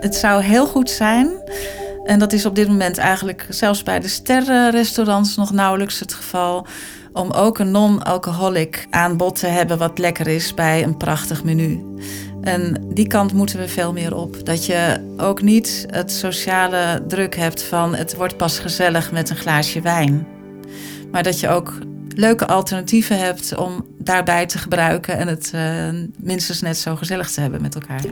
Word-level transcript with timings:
Het 0.00 0.14
zou 0.14 0.42
heel 0.42 0.66
goed 0.66 0.90
zijn, 0.90 1.28
en 2.04 2.18
dat 2.18 2.32
is 2.32 2.46
op 2.46 2.54
dit 2.54 2.68
moment 2.68 2.98
eigenlijk 2.98 3.46
zelfs 3.48 3.82
bij 3.82 4.00
de 4.00 4.08
sterrenrestaurants 4.08 5.36
nog 5.36 5.52
nauwelijks 5.52 6.00
het 6.00 6.14
geval, 6.14 6.66
om 7.12 7.30
ook 7.30 7.58
een 7.58 7.70
non-alcoholic 7.70 8.86
aanbod 8.90 9.38
te 9.38 9.46
hebben 9.46 9.78
wat 9.78 9.98
lekker 9.98 10.26
is 10.26 10.54
bij 10.54 10.82
een 10.82 10.96
prachtig 10.96 11.44
menu. 11.44 11.84
En 12.40 12.84
die 12.94 13.06
kant 13.06 13.32
moeten 13.32 13.58
we 13.58 13.68
veel 13.68 13.92
meer 13.92 14.14
op. 14.14 14.46
Dat 14.46 14.66
je 14.66 15.12
ook 15.16 15.42
niet 15.42 15.86
het 15.90 16.12
sociale 16.12 17.02
druk 17.08 17.36
hebt 17.36 17.62
van 17.62 17.94
het 17.94 18.14
wordt 18.14 18.36
pas 18.36 18.58
gezellig 18.58 19.12
met 19.12 19.30
een 19.30 19.36
glaasje 19.36 19.80
wijn. 19.80 20.26
Maar 21.10 21.22
dat 21.22 21.40
je 21.40 21.48
ook 21.48 21.78
leuke 22.14 22.46
alternatieven 22.46 23.18
hebt 23.18 23.56
om 23.56 23.86
daarbij 23.98 24.46
te 24.46 24.58
gebruiken 24.58 25.16
en 25.16 25.28
het 25.28 25.52
uh, 25.54 25.88
minstens 26.16 26.60
net 26.60 26.76
zo 26.76 26.96
gezellig 26.96 27.30
te 27.30 27.40
hebben 27.40 27.62
met 27.62 27.74
elkaar. 27.74 28.02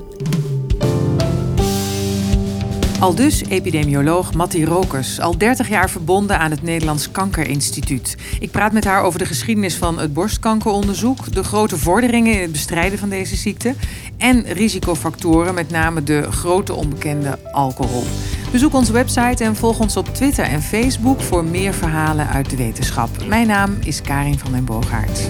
Al 3.00 3.14
dus 3.14 3.42
epidemioloog 3.48 4.34
Matti 4.34 4.64
Rokers, 4.64 5.20
al 5.20 5.38
30 5.38 5.68
jaar 5.68 5.90
verbonden 5.90 6.38
aan 6.38 6.50
het 6.50 6.62
Nederlands 6.62 7.10
Kankerinstituut. 7.10 8.16
Ik 8.40 8.50
praat 8.50 8.72
met 8.72 8.84
haar 8.84 9.02
over 9.02 9.18
de 9.18 9.24
geschiedenis 9.24 9.74
van 9.74 9.98
het 9.98 10.12
borstkankeronderzoek, 10.12 11.32
de 11.32 11.44
grote 11.44 11.76
vorderingen 11.76 12.34
in 12.34 12.40
het 12.40 12.52
bestrijden 12.52 12.98
van 12.98 13.08
deze 13.08 13.36
ziekte 13.36 13.74
en 14.16 14.42
risicofactoren, 14.42 15.54
met 15.54 15.70
name 15.70 16.02
de 16.02 16.32
grote 16.32 16.74
onbekende 16.74 17.38
alcohol. 17.52 18.04
Bezoek 18.52 18.74
onze 18.74 18.92
website 18.92 19.44
en 19.44 19.56
volg 19.56 19.80
ons 19.80 19.96
op 19.96 20.14
Twitter 20.14 20.44
en 20.44 20.62
Facebook 20.62 21.20
voor 21.20 21.44
meer 21.44 21.74
verhalen 21.74 22.28
uit 22.28 22.50
de 22.50 22.56
wetenschap. 22.56 23.26
Mijn 23.26 23.46
naam 23.46 23.76
is 23.80 24.02
Karin 24.02 24.38
van 24.38 24.52
den 24.52 24.64
Boogaard. 24.64 25.28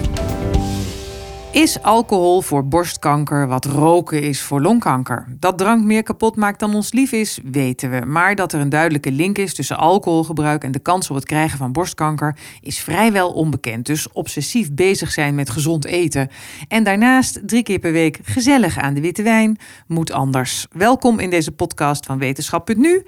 Is 1.51 1.81
alcohol 1.81 2.41
voor 2.41 2.67
borstkanker 2.67 3.47
wat 3.47 3.65
roken 3.65 4.21
is 4.21 4.41
voor 4.41 4.61
longkanker? 4.61 5.25
Dat 5.39 5.57
drank 5.57 5.83
meer 5.83 6.03
kapot 6.03 6.35
maakt 6.35 6.59
dan 6.59 6.75
ons 6.75 6.93
lief 6.93 7.11
is, 7.11 7.39
weten 7.43 7.89
we. 7.89 8.05
Maar 8.05 8.35
dat 8.35 8.53
er 8.53 8.59
een 8.59 8.69
duidelijke 8.69 9.11
link 9.11 9.37
is 9.37 9.53
tussen 9.53 9.77
alcoholgebruik 9.77 10.63
en 10.63 10.71
de 10.71 10.79
kans 10.79 11.09
op 11.09 11.15
het 11.15 11.25
krijgen 11.25 11.57
van 11.57 11.71
borstkanker 11.71 12.35
is 12.61 12.79
vrijwel 12.79 13.31
onbekend. 13.31 13.85
Dus 13.85 14.11
obsessief 14.11 14.73
bezig 14.73 15.11
zijn 15.11 15.35
met 15.35 15.49
gezond 15.49 15.85
eten. 15.85 16.29
En 16.67 16.83
daarnaast 16.83 17.47
drie 17.47 17.63
keer 17.63 17.79
per 17.79 17.91
week 17.91 18.19
gezellig 18.23 18.77
aan 18.77 18.93
de 18.93 19.01
witte 19.01 19.23
wijn 19.23 19.57
moet 19.87 20.11
anders. 20.11 20.67
Welkom 20.71 21.19
in 21.19 21.29
deze 21.29 21.51
podcast 21.51 22.05
van 22.05 22.17
Wetenschap.nu. 22.17 23.05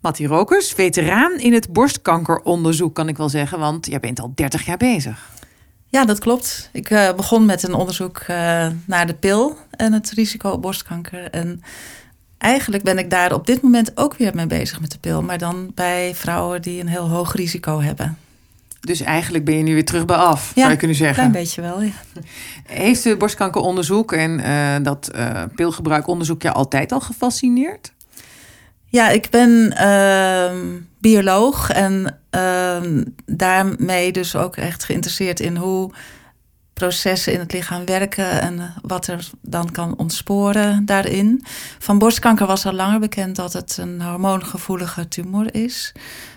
Mattie 0.00 0.26
Rokers, 0.26 0.72
veteraan 0.72 1.38
in 1.38 1.52
het 1.52 1.72
borstkankeronderzoek, 1.72 2.94
kan 2.94 3.08
ik 3.08 3.16
wel 3.16 3.28
zeggen, 3.28 3.58
want 3.58 3.86
jij 3.86 4.00
bent 4.00 4.20
al 4.20 4.32
30 4.34 4.66
jaar 4.66 4.76
bezig. 4.76 5.39
Ja, 5.90 6.04
dat 6.04 6.18
klopt. 6.18 6.68
Ik 6.72 6.90
uh, 6.90 7.12
begon 7.12 7.44
met 7.44 7.62
een 7.62 7.74
onderzoek 7.74 8.20
uh, 8.20 8.26
naar 8.84 9.06
de 9.06 9.14
pil 9.14 9.56
en 9.70 9.92
het 9.92 10.10
risico 10.10 10.50
op 10.50 10.62
borstkanker. 10.62 11.30
En 11.30 11.62
eigenlijk 12.38 12.82
ben 12.82 12.98
ik 12.98 13.10
daar 13.10 13.32
op 13.32 13.46
dit 13.46 13.62
moment 13.62 13.96
ook 13.96 14.16
weer 14.16 14.34
mee 14.34 14.46
bezig 14.46 14.80
met 14.80 14.90
de 14.90 14.98
pil, 14.98 15.22
maar 15.22 15.38
dan 15.38 15.72
bij 15.74 16.14
vrouwen 16.14 16.62
die 16.62 16.80
een 16.80 16.88
heel 16.88 17.08
hoog 17.08 17.34
risico 17.34 17.80
hebben. 17.80 18.18
Dus 18.80 19.00
eigenlijk 19.00 19.44
ben 19.44 19.56
je 19.56 19.62
nu 19.62 19.74
weer 19.74 19.84
terug 19.84 20.04
bij 20.04 20.16
af, 20.16 20.52
ja, 20.54 20.60
zou 20.60 20.70
je 20.70 20.76
kunnen 20.76 20.96
zeggen. 20.96 21.24
Een 21.24 21.30
klein 21.30 21.44
beetje 21.44 21.62
wel, 21.62 21.82
ja. 21.82 21.92
Heeft 22.84 23.02
de 23.02 23.16
borstkankeronderzoek 23.16 24.12
en 24.12 24.40
uh, 24.40 24.76
dat 24.82 25.10
pilgebruikonderzoek 25.54 26.42
je 26.42 26.52
altijd 26.52 26.92
al 26.92 27.00
gefascineerd? 27.00 27.92
Ja, 28.90 29.08
ik 29.08 29.30
ben 29.30 29.76
ehm, 29.76 30.78
bioloog 30.98 31.70
en 31.70 32.18
uh, 32.36 33.02
daarmee 33.26 34.12
dus 34.12 34.36
ook 34.36 34.56
echt 34.56 34.84
geïnteresseerd 34.84 35.40
in 35.40 35.56
hoe 35.56 35.90
processen 36.72 37.32
in 37.32 37.38
het 37.38 37.52
lichaam 37.52 37.84
werken 37.84 38.40
en 38.40 38.74
wat 38.82 39.06
er 39.06 39.30
dan 39.42 39.70
kan 39.70 39.96
ontsporen 39.96 40.84
daarin. 40.84 41.44
Van 41.78 41.98
borstkanker 41.98 42.46
was 42.46 42.66
al 42.66 42.72
langer 42.72 43.00
bekend 43.00 43.36
dat 43.36 43.52
het 43.52 43.76
een 43.76 44.02
hormoongevoelige 44.02 45.08
tumor 45.08 45.54
is. 45.54 45.92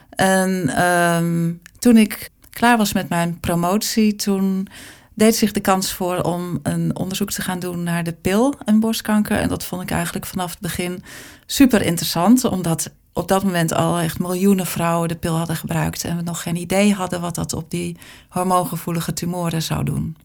En 0.09 0.83
um, 0.83 1.61
toen 1.79 1.97
ik 1.97 2.29
klaar 2.49 2.77
was 2.77 2.93
met 2.93 3.09
mijn 3.09 3.39
promotie, 3.39 4.15
toen 4.15 4.67
deed 5.13 5.35
zich 5.35 5.51
de 5.51 5.59
kans 5.59 5.93
voor 5.93 6.21
om 6.21 6.59
een 6.63 6.95
onderzoek 6.95 7.31
te 7.31 7.41
gaan 7.41 7.59
doen 7.59 7.83
naar 7.83 8.03
de 8.03 8.13
pil 8.13 8.53
en 8.65 8.79
borstkanker. 8.79 9.37
En 9.37 9.49
dat 9.49 9.63
vond 9.63 9.81
ik 9.81 9.91
eigenlijk 9.91 10.25
vanaf 10.25 10.51
het 10.51 10.59
begin 10.59 11.03
super 11.45 11.81
interessant, 11.81 12.43
omdat 12.45 12.91
op 13.13 13.27
dat 13.27 13.43
moment 13.43 13.73
al 13.73 13.99
echt 13.99 14.19
miljoenen 14.19 14.65
vrouwen 14.65 15.07
de 15.07 15.15
pil 15.15 15.35
hadden 15.35 15.55
gebruikt 15.55 16.03
en 16.03 16.17
we 16.17 16.21
nog 16.21 16.41
geen 16.41 16.55
idee 16.55 16.93
hadden 16.93 17.21
wat 17.21 17.35
dat 17.35 17.53
op 17.53 17.71
die 17.71 17.97
hormoongevoelige 18.29 19.13
tumoren 19.13 19.61
zou 19.61 19.83
doen. 19.83 20.17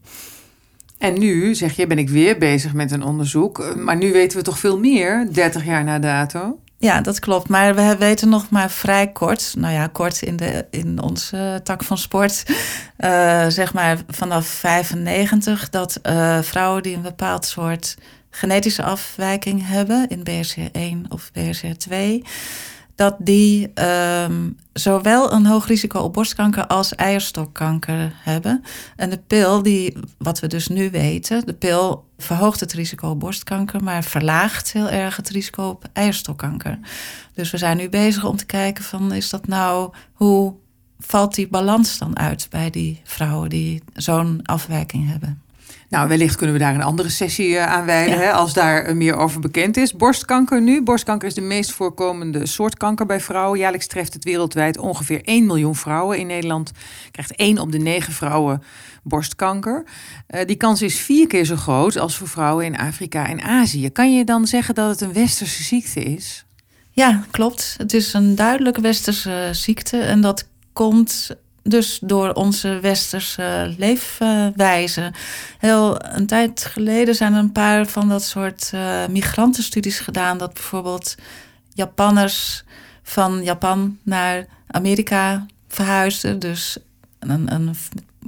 En 0.97 1.19
nu, 1.19 1.55
zeg 1.55 1.75
je, 1.75 1.87
ben 1.87 1.97
ik 1.97 2.09
weer 2.09 2.37
bezig 2.37 2.73
met 2.73 2.91
een 2.91 3.03
onderzoek. 3.03 3.75
Maar 3.75 3.97
nu 3.97 4.11
weten 4.11 4.37
we 4.37 4.43
toch 4.43 4.59
veel 4.59 4.79
meer, 4.79 5.27
30 5.33 5.65
jaar 5.65 5.83
na 5.83 5.99
dato? 5.99 6.59
Ja, 6.81 7.01
dat 7.01 7.19
klopt. 7.19 7.49
Maar 7.49 7.75
we 7.75 7.95
weten 7.97 8.29
nog 8.29 8.49
maar 8.49 8.71
vrij 8.71 9.07
kort, 9.11 9.53
nou 9.57 9.73
ja, 9.73 9.87
kort 9.87 10.21
in, 10.21 10.35
de, 10.35 10.65
in 10.69 11.01
onze 11.01 11.59
tak 11.63 11.83
van 11.83 11.97
sport, 11.97 12.43
uh, 12.97 13.45
zeg 13.59 13.73
maar 13.73 13.97
vanaf 14.07 14.45
95, 14.45 15.69
dat 15.69 15.99
uh, 16.03 16.41
vrouwen 16.41 16.83
die 16.83 16.95
een 16.95 17.01
bepaald 17.01 17.45
soort 17.45 17.97
genetische 18.29 18.83
afwijking 18.83 19.67
hebben 19.67 20.07
in 20.07 20.23
BRCA1 20.29 21.07
of 21.09 21.31
BRCA2, 21.39 21.95
dat 22.99 23.15
die 23.19 23.71
um, 24.23 24.57
zowel 24.73 25.33
een 25.33 25.45
hoog 25.45 25.67
risico 25.67 25.99
op 25.99 26.13
borstkanker 26.13 26.67
als 26.67 26.95
eierstokkanker 26.95 28.13
hebben. 28.15 28.63
En 28.95 29.09
de 29.09 29.17
pil, 29.27 29.63
die, 29.63 29.97
wat 30.17 30.39
we 30.39 30.47
dus 30.47 30.67
nu 30.67 30.91
weten, 30.91 31.45
de 31.45 31.53
pil 31.53 32.05
verhoogt 32.17 32.59
het 32.59 32.73
risico 32.73 33.09
op 33.09 33.19
borstkanker, 33.19 33.83
maar 33.83 34.03
verlaagt 34.03 34.73
heel 34.73 34.89
erg 34.89 35.15
het 35.15 35.29
risico 35.29 35.69
op 35.69 35.85
eierstokkanker. 35.93 36.79
Dus 37.33 37.51
we 37.51 37.57
zijn 37.57 37.77
nu 37.77 37.89
bezig 37.89 38.25
om 38.25 38.35
te 38.35 38.45
kijken 38.45 38.83
van 38.83 39.13
is 39.13 39.29
dat 39.29 39.47
nou, 39.47 39.93
hoe 40.13 40.53
valt 40.99 41.35
die 41.35 41.47
balans 41.47 41.97
dan 41.97 42.17
uit 42.17 42.47
bij 42.49 42.69
die 42.69 43.01
vrouwen 43.03 43.49
die 43.49 43.83
zo'n 43.93 44.39
afwijking 44.43 45.09
hebben? 45.09 45.41
Nou, 45.89 46.07
wellicht 46.07 46.35
kunnen 46.35 46.55
we 46.55 46.61
daar 46.61 46.75
een 46.75 46.81
andere 46.81 47.09
sessie 47.09 47.49
uh, 47.49 47.65
aan 47.65 47.85
wijden, 47.85 48.17
hè, 48.19 48.31
als 48.31 48.53
daar 48.53 48.95
meer 48.95 49.15
over 49.15 49.39
bekend 49.39 49.77
is. 49.77 49.93
Borstkanker 49.93 50.61
nu. 50.61 50.83
Borstkanker 50.83 51.27
is 51.27 51.33
de 51.33 51.41
meest 51.41 51.71
voorkomende 51.71 52.45
soort 52.45 52.77
kanker 52.77 53.05
bij 53.05 53.19
vrouwen. 53.19 53.59
Jaarlijks 53.59 53.87
treft 53.87 54.13
het 54.13 54.23
wereldwijd 54.23 54.77
ongeveer 54.77 55.21
1 55.23 55.45
miljoen 55.45 55.75
vrouwen. 55.75 56.17
In 56.17 56.27
Nederland 56.27 56.71
krijgt 57.11 57.35
1 57.35 57.57
op 57.57 57.71
de 57.71 57.77
9 57.77 58.13
vrouwen 58.13 58.63
borstkanker. 59.03 59.83
Uh, 60.29 60.41
die 60.45 60.55
kans 60.55 60.81
is 60.81 60.99
vier 60.99 61.27
keer 61.27 61.45
zo 61.45 61.55
groot 61.55 61.97
als 61.97 62.17
voor 62.17 62.27
vrouwen 62.27 62.65
in 62.65 62.77
Afrika 62.77 63.27
en 63.27 63.41
Azië. 63.41 63.89
Kan 63.89 64.15
je 64.15 64.23
dan 64.23 64.47
zeggen 64.47 64.75
dat 64.75 64.89
het 64.89 65.01
een 65.01 65.13
westerse 65.13 65.63
ziekte 65.63 66.03
is? 66.03 66.45
Ja, 66.91 67.23
klopt. 67.31 67.75
Het 67.77 67.93
is 67.93 68.13
een 68.13 68.35
duidelijke 68.35 68.81
westerse 68.81 69.49
ziekte 69.51 69.99
en 69.99 70.21
dat 70.21 70.47
komt 70.73 71.35
dus 71.69 71.99
door 72.01 72.33
onze 72.33 72.79
westerse 72.79 73.75
leefwijze. 73.77 75.11
Heel 75.57 76.05
een 76.05 76.27
tijd 76.27 76.65
geleden 76.65 77.15
zijn 77.15 77.33
er 77.33 77.39
een 77.39 77.51
paar 77.51 77.85
van 77.85 78.09
dat 78.09 78.23
soort 78.23 78.71
uh, 78.73 79.07
migrantenstudies 79.09 79.99
gedaan. 79.99 80.37
Dat 80.37 80.53
bijvoorbeeld 80.53 81.15
Japanners 81.73 82.63
van 83.03 83.43
Japan 83.43 83.97
naar 84.03 84.45
Amerika 84.67 85.45
verhuisden. 85.67 86.39
Dus 86.39 86.77
een, 87.19 87.53
een 87.53 87.75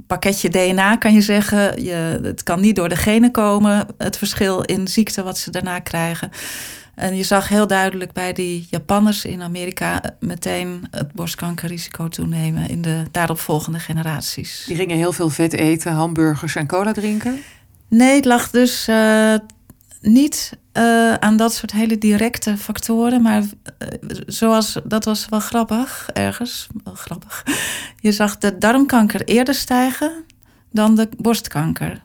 pakketje 0.06 0.48
DNA 0.48 0.96
kan 0.96 1.12
je 1.14 1.20
zeggen. 1.20 1.82
Je, 1.82 2.20
het 2.22 2.42
kan 2.42 2.60
niet 2.60 2.76
door 2.76 2.88
de 2.88 2.96
genen 2.96 3.30
komen, 3.30 3.86
het 3.98 4.16
verschil 4.16 4.60
in 4.60 4.88
ziekte 4.88 5.22
wat 5.22 5.38
ze 5.38 5.50
daarna 5.50 5.78
krijgen. 5.78 6.30
En 6.94 7.16
je 7.16 7.22
zag 7.22 7.48
heel 7.48 7.66
duidelijk 7.66 8.12
bij 8.12 8.32
die 8.32 8.66
Japanners 8.70 9.24
in 9.24 9.42
Amerika 9.42 10.02
meteen 10.20 10.86
het 10.90 11.12
borstkankerrisico 11.12 12.08
toenemen 12.08 12.68
in 12.68 12.82
de 12.82 13.02
daaropvolgende 13.10 13.78
generaties. 13.78 14.64
Die 14.66 14.76
gingen 14.76 14.96
heel 14.96 15.12
veel 15.12 15.30
vet 15.30 15.52
eten, 15.52 15.92
hamburgers 15.92 16.54
en 16.54 16.66
cola 16.66 16.92
drinken? 16.92 17.38
Nee, 17.88 18.14
het 18.14 18.24
lag 18.24 18.50
dus 18.50 18.88
uh, 18.88 19.34
niet 20.00 20.58
uh, 20.72 21.14
aan 21.14 21.36
dat 21.36 21.54
soort 21.54 21.72
hele 21.72 21.98
directe 21.98 22.56
factoren. 22.56 23.22
Maar 23.22 23.42
uh, 23.42 23.48
zoals, 24.26 24.78
dat 24.84 25.04
was 25.04 25.26
wel 25.28 25.40
grappig, 25.40 26.08
ergens. 26.12 26.66
Wel 26.84 26.94
grappig. 26.94 27.44
Je 28.00 28.12
zag 28.12 28.38
de 28.38 28.58
darmkanker 28.58 29.24
eerder 29.24 29.54
stijgen 29.54 30.24
dan 30.70 30.94
de 30.94 31.08
borstkanker. 31.18 32.02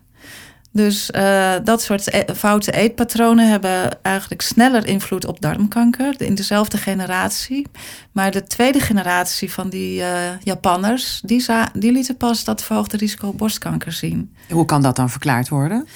Dus 0.78 1.10
uh, 1.16 1.54
dat 1.64 1.82
soort 1.82 2.14
e 2.14 2.26
foute 2.36 2.72
eetpatronen 2.72 3.50
hebben 3.50 4.04
eigenlijk 4.04 4.42
sneller 4.42 4.88
invloed 4.88 5.26
op 5.26 5.42
darmkanker 5.42 6.22
in 6.22 6.36
dezelfde 6.36 6.78
generatie. 6.78 7.68
Maar 8.12 8.32
de 8.32 8.44
tweede 8.44 8.80
generatie 8.80 9.52
van 9.52 9.70
die 9.70 10.00
uh, 10.00 10.08
Japanners, 10.44 11.22
die, 11.26 11.46
die 11.74 11.92
lieten 11.92 12.18
pas 12.18 12.44
dat 12.44 12.64
verhoogde 12.64 12.98
risico 12.98 13.28
op 13.28 13.38
borstkanker 13.38 13.92
zien. 13.92 14.36
Hoe 14.50 14.66
kan 14.66 14.82
dat 14.82 14.96
dan 14.96 15.10
verklaard 15.10 15.50
worden? 15.50 15.88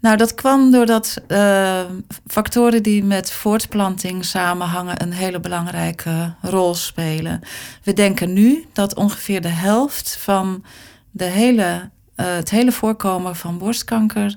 Nou, 0.00 0.16
dat 0.16 0.34
kwam 0.34 0.70
doordat 0.70 1.22
uh, 1.28 1.80
factoren 2.26 2.82
die 2.82 3.04
met 3.04 3.32
voortplanting 3.32 4.24
samenhangen 4.24 5.02
een 5.02 5.12
hele 5.12 5.40
belangrijke 5.40 6.34
rol 6.40 6.74
spelen. 6.74 7.40
We 7.82 7.92
denken 7.92 8.32
nu 8.32 8.64
dat 8.72 8.94
ongeveer 8.94 9.40
de 9.40 9.48
helft 9.48 10.16
van 10.20 10.64
de 11.10 11.24
hele 11.24 11.90
uh, 12.16 12.34
het 12.34 12.50
hele 12.50 12.72
voorkomen 12.72 13.36
van 13.36 13.58
borstkanker 13.58 14.34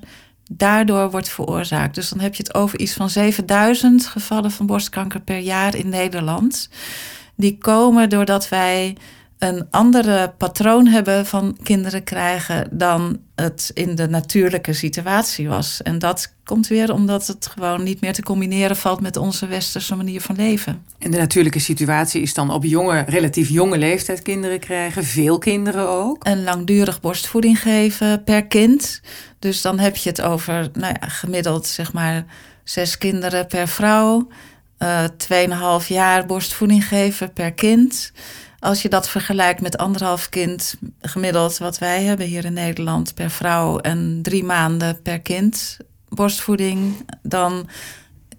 daardoor 0.50 1.10
wordt 1.10 1.28
veroorzaakt. 1.28 1.94
Dus 1.94 2.08
dan 2.08 2.20
heb 2.20 2.34
je 2.34 2.42
het 2.42 2.54
over 2.54 2.78
iets 2.78 2.92
van 2.92 3.10
7000 3.10 4.06
gevallen 4.06 4.50
van 4.50 4.66
borstkanker 4.66 5.20
per 5.20 5.38
jaar 5.38 5.76
in 5.76 5.88
Nederland. 5.88 6.68
Die 7.34 7.58
komen 7.58 8.08
doordat 8.08 8.48
wij 8.48 8.96
een 9.38 9.66
andere 9.70 10.34
patroon 10.38 10.86
hebben 10.86 11.26
van 11.26 11.56
kinderen 11.62 12.04
krijgen 12.04 12.68
dan 12.70 13.18
het 13.34 13.70
in 13.74 13.94
de 13.94 14.08
natuurlijke 14.08 14.72
situatie 14.72 15.48
was. 15.48 15.82
En 15.82 15.98
dat 15.98 16.34
komt 16.44 16.66
weer 16.66 16.92
omdat 16.92 17.26
het 17.26 17.46
gewoon 17.46 17.82
niet 17.82 18.00
meer 18.00 18.12
te 18.12 18.22
combineren 18.22 18.76
valt 18.76 19.00
met 19.00 19.16
onze 19.16 19.46
westerse 19.46 19.94
manier 19.96 20.20
van 20.20 20.36
leven. 20.36 20.84
En 20.98 21.10
de 21.10 21.18
natuurlijke 21.18 21.58
situatie 21.58 22.22
is 22.22 22.34
dan 22.34 22.50
op 22.50 22.64
jonge, 22.64 23.04
relatief 23.06 23.48
jonge 23.48 23.78
leeftijd 23.78 24.22
kinderen 24.22 24.58
krijgen, 24.58 25.04
veel 25.04 25.38
kinderen 25.38 25.88
ook. 25.88 26.24
En 26.24 26.44
langdurig 26.44 27.00
borstvoeding 27.00 27.60
geven 27.60 28.24
per 28.24 28.46
kind. 28.46 29.00
Dus 29.38 29.62
dan 29.62 29.78
heb 29.78 29.96
je 29.96 30.08
het 30.08 30.20
over 30.20 30.68
nou 30.72 30.94
ja, 31.00 31.08
gemiddeld 31.08 31.66
zeg 31.66 31.92
maar 31.92 32.24
zes 32.64 32.98
kinderen 32.98 33.46
per 33.46 33.68
vrouw. 33.68 34.28
Uh, 34.78 35.04
tweeënhalf 35.16 35.88
jaar 35.88 36.26
borstvoeding 36.26 36.88
geven 36.88 37.32
per 37.32 37.52
kind. 37.52 38.12
Als 38.60 38.82
je 38.82 38.88
dat 38.88 39.08
vergelijkt 39.08 39.60
met 39.60 39.76
anderhalf 39.76 40.28
kind 40.28 40.74
gemiddeld, 41.00 41.58
wat 41.58 41.78
wij 41.78 42.02
hebben 42.02 42.26
hier 42.26 42.44
in 42.44 42.52
Nederland 42.52 43.14
per 43.14 43.30
vrouw 43.30 43.78
en 43.78 44.18
drie 44.22 44.44
maanden 44.44 45.02
per 45.02 45.20
kind 45.20 45.76
borstvoeding, 46.08 46.94
dan 47.22 47.68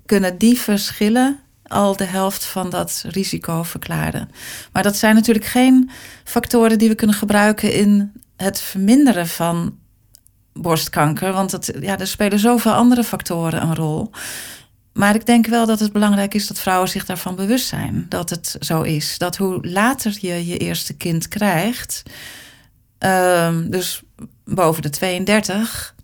kunnen 0.05 0.37
die 0.37 0.59
verschillen 0.59 1.39
al 1.63 1.95
de 1.95 2.03
helft 2.03 2.45
van 2.45 2.69
dat 2.69 3.03
risico 3.07 3.63
verklaren. 3.63 4.29
Maar 4.71 4.83
dat 4.83 4.95
zijn 4.95 5.15
natuurlijk 5.15 5.45
geen 5.45 5.89
factoren 6.23 6.77
die 6.77 6.89
we 6.89 6.95
kunnen 6.95 7.15
gebruiken 7.15 7.73
in 7.73 8.11
het 8.35 8.59
verminderen 8.59 9.27
van 9.27 9.77
borstkanker. 10.53 11.33
Want 11.33 11.51
het, 11.51 11.73
ja, 11.79 11.99
er 11.99 12.07
spelen 12.07 12.39
zoveel 12.39 12.73
andere 12.73 13.03
factoren 13.03 13.61
een 13.61 13.75
rol. 13.75 14.11
Maar 14.99 15.15
ik 15.15 15.25
denk 15.25 15.45
wel 15.45 15.65
dat 15.65 15.79
het 15.79 15.91
belangrijk 15.91 16.33
is 16.33 16.47
dat 16.47 16.59
vrouwen 16.59 16.89
zich 16.89 17.05
daarvan 17.05 17.35
bewust 17.35 17.67
zijn. 17.67 18.05
Dat 18.09 18.29
het 18.29 18.55
zo 18.59 18.81
is. 18.81 19.17
Dat 19.17 19.37
hoe 19.37 19.67
later 19.67 20.17
je 20.21 20.47
je 20.47 20.57
eerste 20.57 20.93
kind 20.93 21.27
krijgt, 21.27 22.03
ehm, 22.97 23.69
dus 23.69 24.01
boven 24.45 24.81
de 24.81 24.89
32, 24.89 25.95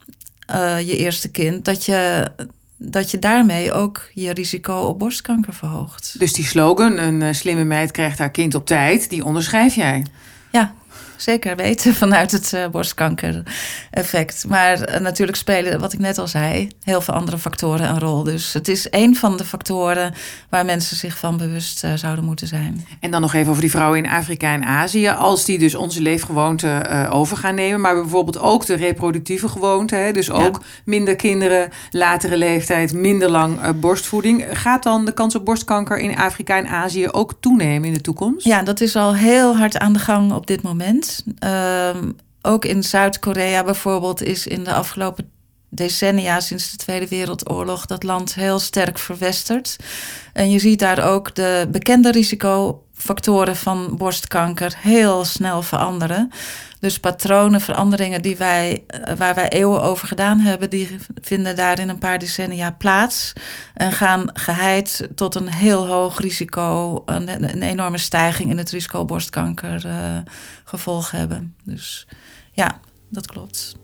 uh, 0.52 0.78
eh, 0.78 0.88
je 0.88 0.98
eerste 0.98 1.32
kind, 1.32 1.66
dat 1.66 1.86
je, 1.86 2.32
dat 2.78 3.12
je 3.12 3.20
daarmee 3.20 3.74
ook 3.74 4.10
je 4.14 4.34
risico 4.34 4.76
op 4.76 5.00
borstkanker 5.00 5.54
verhoogt. 5.54 6.16
Dus 6.20 6.34
die 6.34 6.46
slogan, 6.46 6.98
een 6.98 7.22
eh, 7.22 7.34
slimme 7.34 7.64
meid 7.64 7.92
krijgt 7.92 8.20
haar 8.20 8.32
kind 8.32 8.56
op 8.56 8.66
tijd, 8.66 9.10
die 9.10 9.26
onderschrijf 9.26 9.76
jij? 9.76 10.06
Ja, 10.52 10.74
zeker 11.18 11.56
weten 11.56 11.94
vanuit 12.04 12.32
het 12.32 12.52
uh, 12.56 12.68
borstkanker-effect. 12.68 14.46
Maar 14.48 14.90
uh, 14.90 15.00
natuurlijk 15.00 15.38
spelen, 15.38 15.80
wat 15.80 15.94
ik 15.94 16.00
net 16.00 16.18
al 16.18 16.28
zei, 16.28 16.70
heel 16.84 17.02
veel 17.02 17.14
andere 17.14 17.38
factoren 17.38 17.90
een 17.90 18.00
rol. 18.00 18.24
Dus 18.24 18.54
het 18.54 18.68
is 18.68 18.88
een 18.90 19.16
van 19.16 19.38
de 19.38 19.46
factoren 19.46 20.14
waar 20.50 20.66
mensen 20.66 20.98
zich 20.98 21.18
van 21.18 21.38
bewust 21.38 21.84
uh, 21.84 21.94
zouden 21.96 22.26
moeten 22.26 22.48
zijn. 22.48 22.88
En 23.00 23.12
dan 23.12 23.22
nog 23.22 23.34
even 23.34 23.50
over 23.50 23.62
die 23.62 23.72
vrouwen 23.72 24.04
in 24.04 24.10
Afrika 24.10 24.54
en 24.54 24.64
Azië. 24.64 25.10
Als 25.10 25.46
die 25.46 25.60
dus 25.60 25.76
onze 25.76 26.02
leefgewoonten 26.02 27.10
over 27.10 27.38
gaan 27.38 27.56
nemen, 27.56 27.82
maar 27.82 27.96
bijvoorbeeld 27.96 28.40
ook 28.40 28.66
de 28.66 28.74
reproductieve 28.74 29.48
gewoonten. 29.48 30.06
Hè, 30.06 30.12
dus 30.12 30.32
ook 30.32 30.60
ja. 30.60 30.66
minder 30.86 31.16
kinderen, 31.16 31.70
latere 31.92 32.38
leeftijd, 32.38 32.94
minder 32.94 33.30
lang 33.30 33.80
borstvoeding. 33.80 34.46
Gaat 34.52 34.84
dan 34.84 35.06
de 35.06 35.14
kans 35.14 35.36
op 35.36 35.46
borstkanker 35.46 35.98
in 35.98 36.18
Afrika 36.18 36.58
en 36.58 36.68
Azië 36.68 37.10
ook 37.10 37.34
toenemen 37.40 37.88
in 37.88 37.94
de 37.94 38.02
toekomst? 38.02 38.46
Ja, 38.46 38.64
dat 38.64 38.82
is 38.82 38.96
al 38.96 39.16
heel 39.16 39.58
hard 39.58 39.78
aan 39.78 39.94
de 39.94 40.00
gang 40.00 40.34
op 40.34 40.48
dit 40.48 40.62
moment. 40.62 41.05
Um, 41.40 42.16
ook 42.42 42.66
in 42.66 42.84
Zuid-Korea 42.84 43.64
bijvoorbeeld 43.64 44.24
is 44.24 44.48
in 44.48 44.64
de 44.64 44.74
afgelopen 44.74 45.30
decennia 45.70 46.40
sinds 46.40 46.72
de 46.72 46.78
Tweede 46.78 47.08
Wereldoorlog 47.08 47.86
dat 47.86 48.04
land 48.04 48.36
heel 48.36 48.60
sterk 48.60 49.00
verwesterd. 49.00 49.76
En 50.34 50.52
je 50.52 50.60
ziet 50.60 50.80
daar 50.80 51.12
ook 51.12 51.36
de 51.36 51.68
bekende 51.72 52.12
risicofactoren 52.96 53.56
van 53.56 53.98
borstkanker 53.98 54.74
heel 54.78 55.26
snel 55.26 55.62
veranderen. 55.62 56.32
Dus 56.80 57.00
patronen, 57.00 57.62
veranderingen 57.62 58.22
die 58.22 58.38
wij, 58.38 58.84
eh, 58.88 59.16
waar 59.16 59.36
wij 59.36 59.50
eeuwen 59.50 59.82
over 59.82 60.08
gedaan 60.08 60.40
hebben, 60.40 60.70
die 60.70 60.98
vinden 61.22 61.56
daar 61.56 61.80
in 61.80 61.90
een 61.90 61.98
paar 61.98 62.20
decennia 62.20 62.72
plaats. 62.72 63.34
En 63.74 63.92
gaan 63.92 64.30
geheid 64.34 65.08
tot 65.16 65.36
een 65.36 65.50
heel 65.50 65.88
hoog 65.88 66.20
risico, 66.20 67.02
een, 67.06 67.44
een 67.44 67.62
enorme 67.62 67.98
stijging 67.98 68.50
in 68.50 68.58
het 68.58 68.70
risico 68.70 69.06
borstkanker 69.06 69.86
uh, 69.86 70.18
gevolg 70.64 71.12
hebben. 71.12 71.56
Dus 71.64 72.08
ja, 72.52 72.80
dat 73.10 73.28
klopt. 73.28 73.76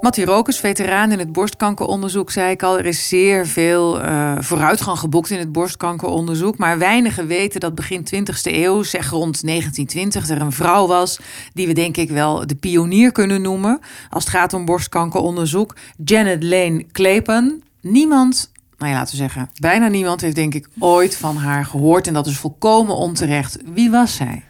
Mattie 0.00 0.24
Rokers, 0.24 0.58
veteraan 0.58 1.12
in 1.12 1.18
het 1.18 1.32
borstkankeronderzoek, 1.32 2.30
zei 2.30 2.50
ik 2.50 2.62
al. 2.62 2.78
Er 2.78 2.86
is 2.86 3.08
zeer 3.08 3.46
veel 3.46 4.00
uh, 4.00 4.36
vooruitgang 4.38 4.98
geboekt 4.98 5.30
in 5.30 5.38
het 5.38 5.52
borstkankeronderzoek. 5.52 6.58
Maar 6.58 6.78
weinigen 6.78 7.26
weten 7.26 7.60
dat 7.60 7.74
begin 7.74 8.06
20e 8.14 8.42
eeuw, 8.42 8.82
zeg 8.82 9.10
rond 9.10 9.46
1920, 9.46 10.28
er 10.28 10.40
een 10.40 10.52
vrouw 10.52 10.86
was. 10.86 11.18
die 11.54 11.66
we 11.66 11.72
denk 11.72 11.96
ik 11.96 12.10
wel 12.10 12.46
de 12.46 12.54
pionier 12.54 13.12
kunnen 13.12 13.42
noemen. 13.42 13.80
als 14.10 14.24
het 14.24 14.32
gaat 14.32 14.52
om 14.52 14.64
borstkankeronderzoek. 14.64 15.76
Janet 16.04 16.42
Lane 16.42 16.86
Clapen. 16.92 17.62
Niemand 17.80 18.50
nou 18.78 18.90
ja, 18.90 18.98
laten 18.98 19.10
we 19.10 19.20
zeggen, 19.20 19.50
bijna 19.60 19.88
niemand 19.88 20.20
heeft 20.20 20.34
denk 20.34 20.54
ik 20.54 20.68
ooit 20.78 21.16
van 21.16 21.36
haar 21.36 21.64
gehoord. 21.64 22.06
En 22.06 22.14
dat 22.14 22.26
is 22.26 22.36
volkomen 22.36 22.96
onterecht. 22.96 23.58
Wie 23.64 23.90
was 23.90 24.14
zij? 24.14 24.44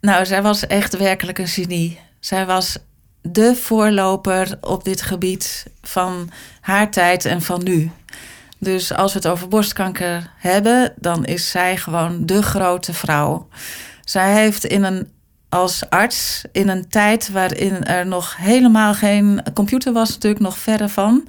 Nou, 0.00 0.26
zij 0.26 0.42
was 0.42 0.66
echt 0.66 0.96
werkelijk 0.96 1.38
een 1.38 1.48
genie. 1.48 1.98
Zij 2.20 2.46
was 2.46 2.78
de 3.22 3.56
voorloper 3.56 4.58
op 4.60 4.84
dit 4.84 5.02
gebied 5.02 5.66
van 5.82 6.30
haar 6.60 6.90
tijd 6.90 7.24
en 7.24 7.42
van 7.42 7.64
nu. 7.64 7.90
Dus 8.58 8.92
als 8.92 9.12
we 9.12 9.18
het 9.18 9.28
over 9.28 9.48
borstkanker 9.48 10.30
hebben, 10.36 10.92
dan 10.96 11.24
is 11.24 11.50
zij 11.50 11.76
gewoon 11.76 12.26
de 12.26 12.42
grote 12.42 12.92
vrouw. 12.92 13.48
Zij 14.04 14.32
heeft 14.32 14.64
in 14.64 14.84
een, 14.84 15.12
als 15.48 15.90
arts 15.90 16.42
in 16.52 16.68
een 16.68 16.88
tijd 16.88 17.30
waarin 17.30 17.84
er 17.84 18.06
nog 18.06 18.36
helemaal 18.36 18.94
geen 18.94 19.42
computer 19.54 19.92
was, 19.92 20.08
natuurlijk 20.08 20.42
nog 20.42 20.58
verre 20.58 20.88
van, 20.88 21.28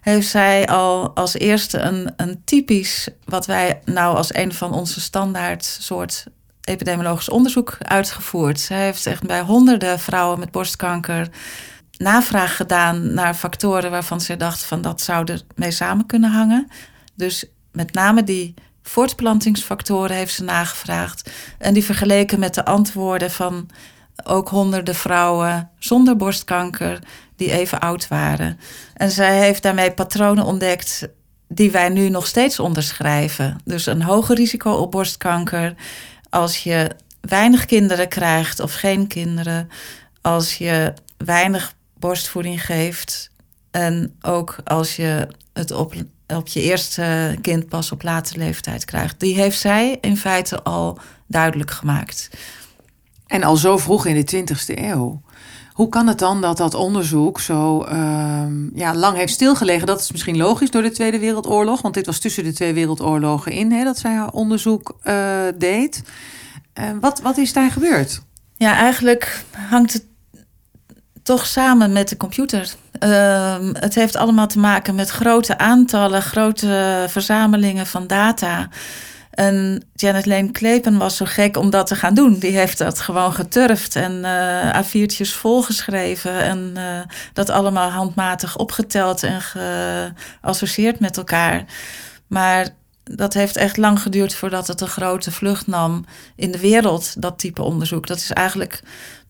heeft 0.00 0.28
zij 0.28 0.66
al 0.66 1.10
als 1.14 1.34
eerste 1.34 1.78
een, 1.78 2.12
een 2.16 2.42
typisch, 2.44 3.08
wat 3.24 3.46
wij 3.46 3.80
nou 3.84 4.16
als 4.16 4.34
een 4.34 4.52
van 4.52 4.72
onze 4.72 5.00
standaard 5.00 5.64
soort 5.64 6.24
epidemiologisch 6.68 7.28
onderzoek 7.28 7.76
uitgevoerd. 7.78 8.60
Zij 8.60 8.84
heeft 8.84 9.06
echt 9.06 9.22
bij 9.22 9.40
honderden 9.40 9.98
vrouwen 9.98 10.38
met 10.38 10.50
borstkanker 10.50 11.28
navraag 11.96 12.56
gedaan 12.56 13.14
naar 13.14 13.34
factoren 13.34 13.90
waarvan 13.90 14.20
ze 14.20 14.36
dacht 14.36 14.62
van 14.62 14.82
dat 14.82 15.00
zou 15.00 15.38
mee 15.54 15.70
samen 15.70 16.06
kunnen 16.06 16.30
hangen. 16.30 16.68
Dus 17.14 17.44
met 17.72 17.92
name 17.92 18.24
die 18.24 18.54
voortplantingsfactoren 18.82 20.16
heeft 20.16 20.34
ze 20.34 20.44
nagevraagd. 20.44 21.30
En 21.58 21.74
die 21.74 21.84
vergeleken 21.84 22.38
met 22.38 22.54
de 22.54 22.64
antwoorden 22.64 23.30
van 23.30 23.68
ook 24.24 24.48
honderden 24.48 24.94
vrouwen 24.94 25.70
zonder 25.78 26.16
borstkanker 26.16 26.98
die 27.36 27.50
even 27.52 27.80
oud 27.80 28.08
waren. 28.08 28.58
En 28.94 29.10
zij 29.10 29.38
heeft 29.38 29.62
daarmee 29.62 29.92
patronen 29.92 30.44
ontdekt 30.44 31.08
die 31.48 31.70
wij 31.70 31.88
nu 31.88 32.08
nog 32.08 32.26
steeds 32.26 32.58
onderschrijven. 32.58 33.60
Dus 33.64 33.86
een 33.86 34.02
hoger 34.02 34.36
risico 34.36 34.72
op 34.72 34.90
borstkanker 34.90 35.74
als 36.30 36.62
je 36.62 36.90
weinig 37.20 37.64
kinderen 37.64 38.08
krijgt 38.08 38.60
of 38.60 38.74
geen 38.74 39.06
kinderen, 39.06 39.68
als 40.20 40.58
je 40.58 40.94
weinig 41.16 41.74
borstvoeding 41.98 42.64
geeft 42.64 43.30
en 43.70 44.16
ook 44.20 44.56
als 44.64 44.96
je 44.96 45.28
het 45.52 45.70
op, 45.70 45.94
op 46.26 46.48
je 46.48 46.62
eerste 46.62 47.38
kind 47.40 47.68
pas 47.68 47.92
op 47.92 48.02
latere 48.02 48.38
leeftijd 48.38 48.84
krijgt. 48.84 49.20
Die 49.20 49.34
heeft 49.34 49.58
zij 49.58 49.98
in 50.00 50.16
feite 50.16 50.62
al 50.62 50.98
duidelijk 51.26 51.70
gemaakt. 51.70 52.30
En 53.26 53.42
al 53.42 53.56
zo 53.56 53.78
vroeg 53.78 54.06
in 54.06 54.24
de 54.24 54.44
20e 54.44 54.78
eeuw. 54.78 55.22
Hoe 55.78 55.88
kan 55.88 56.06
het 56.06 56.18
dan 56.18 56.40
dat 56.40 56.56
dat 56.56 56.74
onderzoek 56.74 57.40
zo 57.40 57.84
uh, 57.84 58.42
ja, 58.74 58.94
lang 58.94 59.16
heeft 59.16 59.32
stilgelegen? 59.32 59.86
Dat 59.86 60.00
is 60.00 60.12
misschien 60.12 60.36
logisch 60.36 60.70
door 60.70 60.82
de 60.82 60.90
Tweede 60.90 61.18
Wereldoorlog, 61.18 61.82
want 61.82 61.94
dit 61.94 62.06
was 62.06 62.18
tussen 62.18 62.44
de 62.44 62.52
twee 62.52 62.72
wereldoorlogen 62.72 63.52
in 63.52 63.72
hè, 63.72 63.84
dat 63.84 63.98
zij 63.98 64.14
haar 64.14 64.30
onderzoek 64.30 64.98
uh, 65.04 65.42
deed. 65.56 66.02
Uh, 66.80 66.84
wat, 67.00 67.20
wat 67.20 67.36
is 67.36 67.52
daar 67.52 67.70
gebeurd? 67.70 68.22
Ja, 68.56 68.76
eigenlijk 68.76 69.44
hangt 69.68 69.92
het 69.92 70.06
toch 71.22 71.46
samen 71.46 71.92
met 71.92 72.08
de 72.08 72.16
computer. 72.16 72.74
Ehm, 72.92 73.70
het 73.72 73.94
heeft 73.94 74.16
allemaal 74.16 74.48
te 74.48 74.58
maken 74.58 74.94
met 74.94 75.10
grote 75.10 75.58
aantallen, 75.58 76.22
grote 76.22 77.04
verzamelingen 77.08 77.86
van 77.86 78.06
data. 78.06 78.68
En 79.38 79.82
Janet 79.94 80.26
Lane 80.26 80.50
Klepen 80.50 80.98
was 80.98 81.16
zo 81.16 81.24
gek 81.24 81.56
om 81.56 81.70
dat 81.70 81.86
te 81.86 81.94
gaan 81.94 82.14
doen. 82.14 82.38
Die 82.38 82.56
heeft 82.56 82.78
dat 82.78 83.00
gewoon 83.00 83.32
geturfd 83.32 83.96
en 83.96 84.12
uh, 84.12 84.82
A4'tjes 84.82 85.34
volgeschreven. 85.34 86.42
En 86.42 86.74
uh, 86.76 87.00
dat 87.32 87.50
allemaal 87.50 87.90
handmatig 87.90 88.56
opgeteld 88.56 89.22
en 89.22 89.40
geassocieerd 89.40 91.00
met 91.00 91.16
elkaar. 91.16 91.64
Maar 92.26 92.68
dat 93.04 93.34
heeft 93.34 93.56
echt 93.56 93.76
lang 93.76 94.02
geduurd 94.02 94.34
voordat 94.34 94.66
het 94.66 94.80
een 94.80 94.88
grote 94.88 95.30
vlucht 95.30 95.66
nam 95.66 96.04
in 96.36 96.50
de 96.50 96.60
wereld, 96.60 97.22
dat 97.22 97.38
type 97.38 97.62
onderzoek. 97.62 98.06
Dat 98.06 98.16
is 98.16 98.30
eigenlijk 98.32 98.82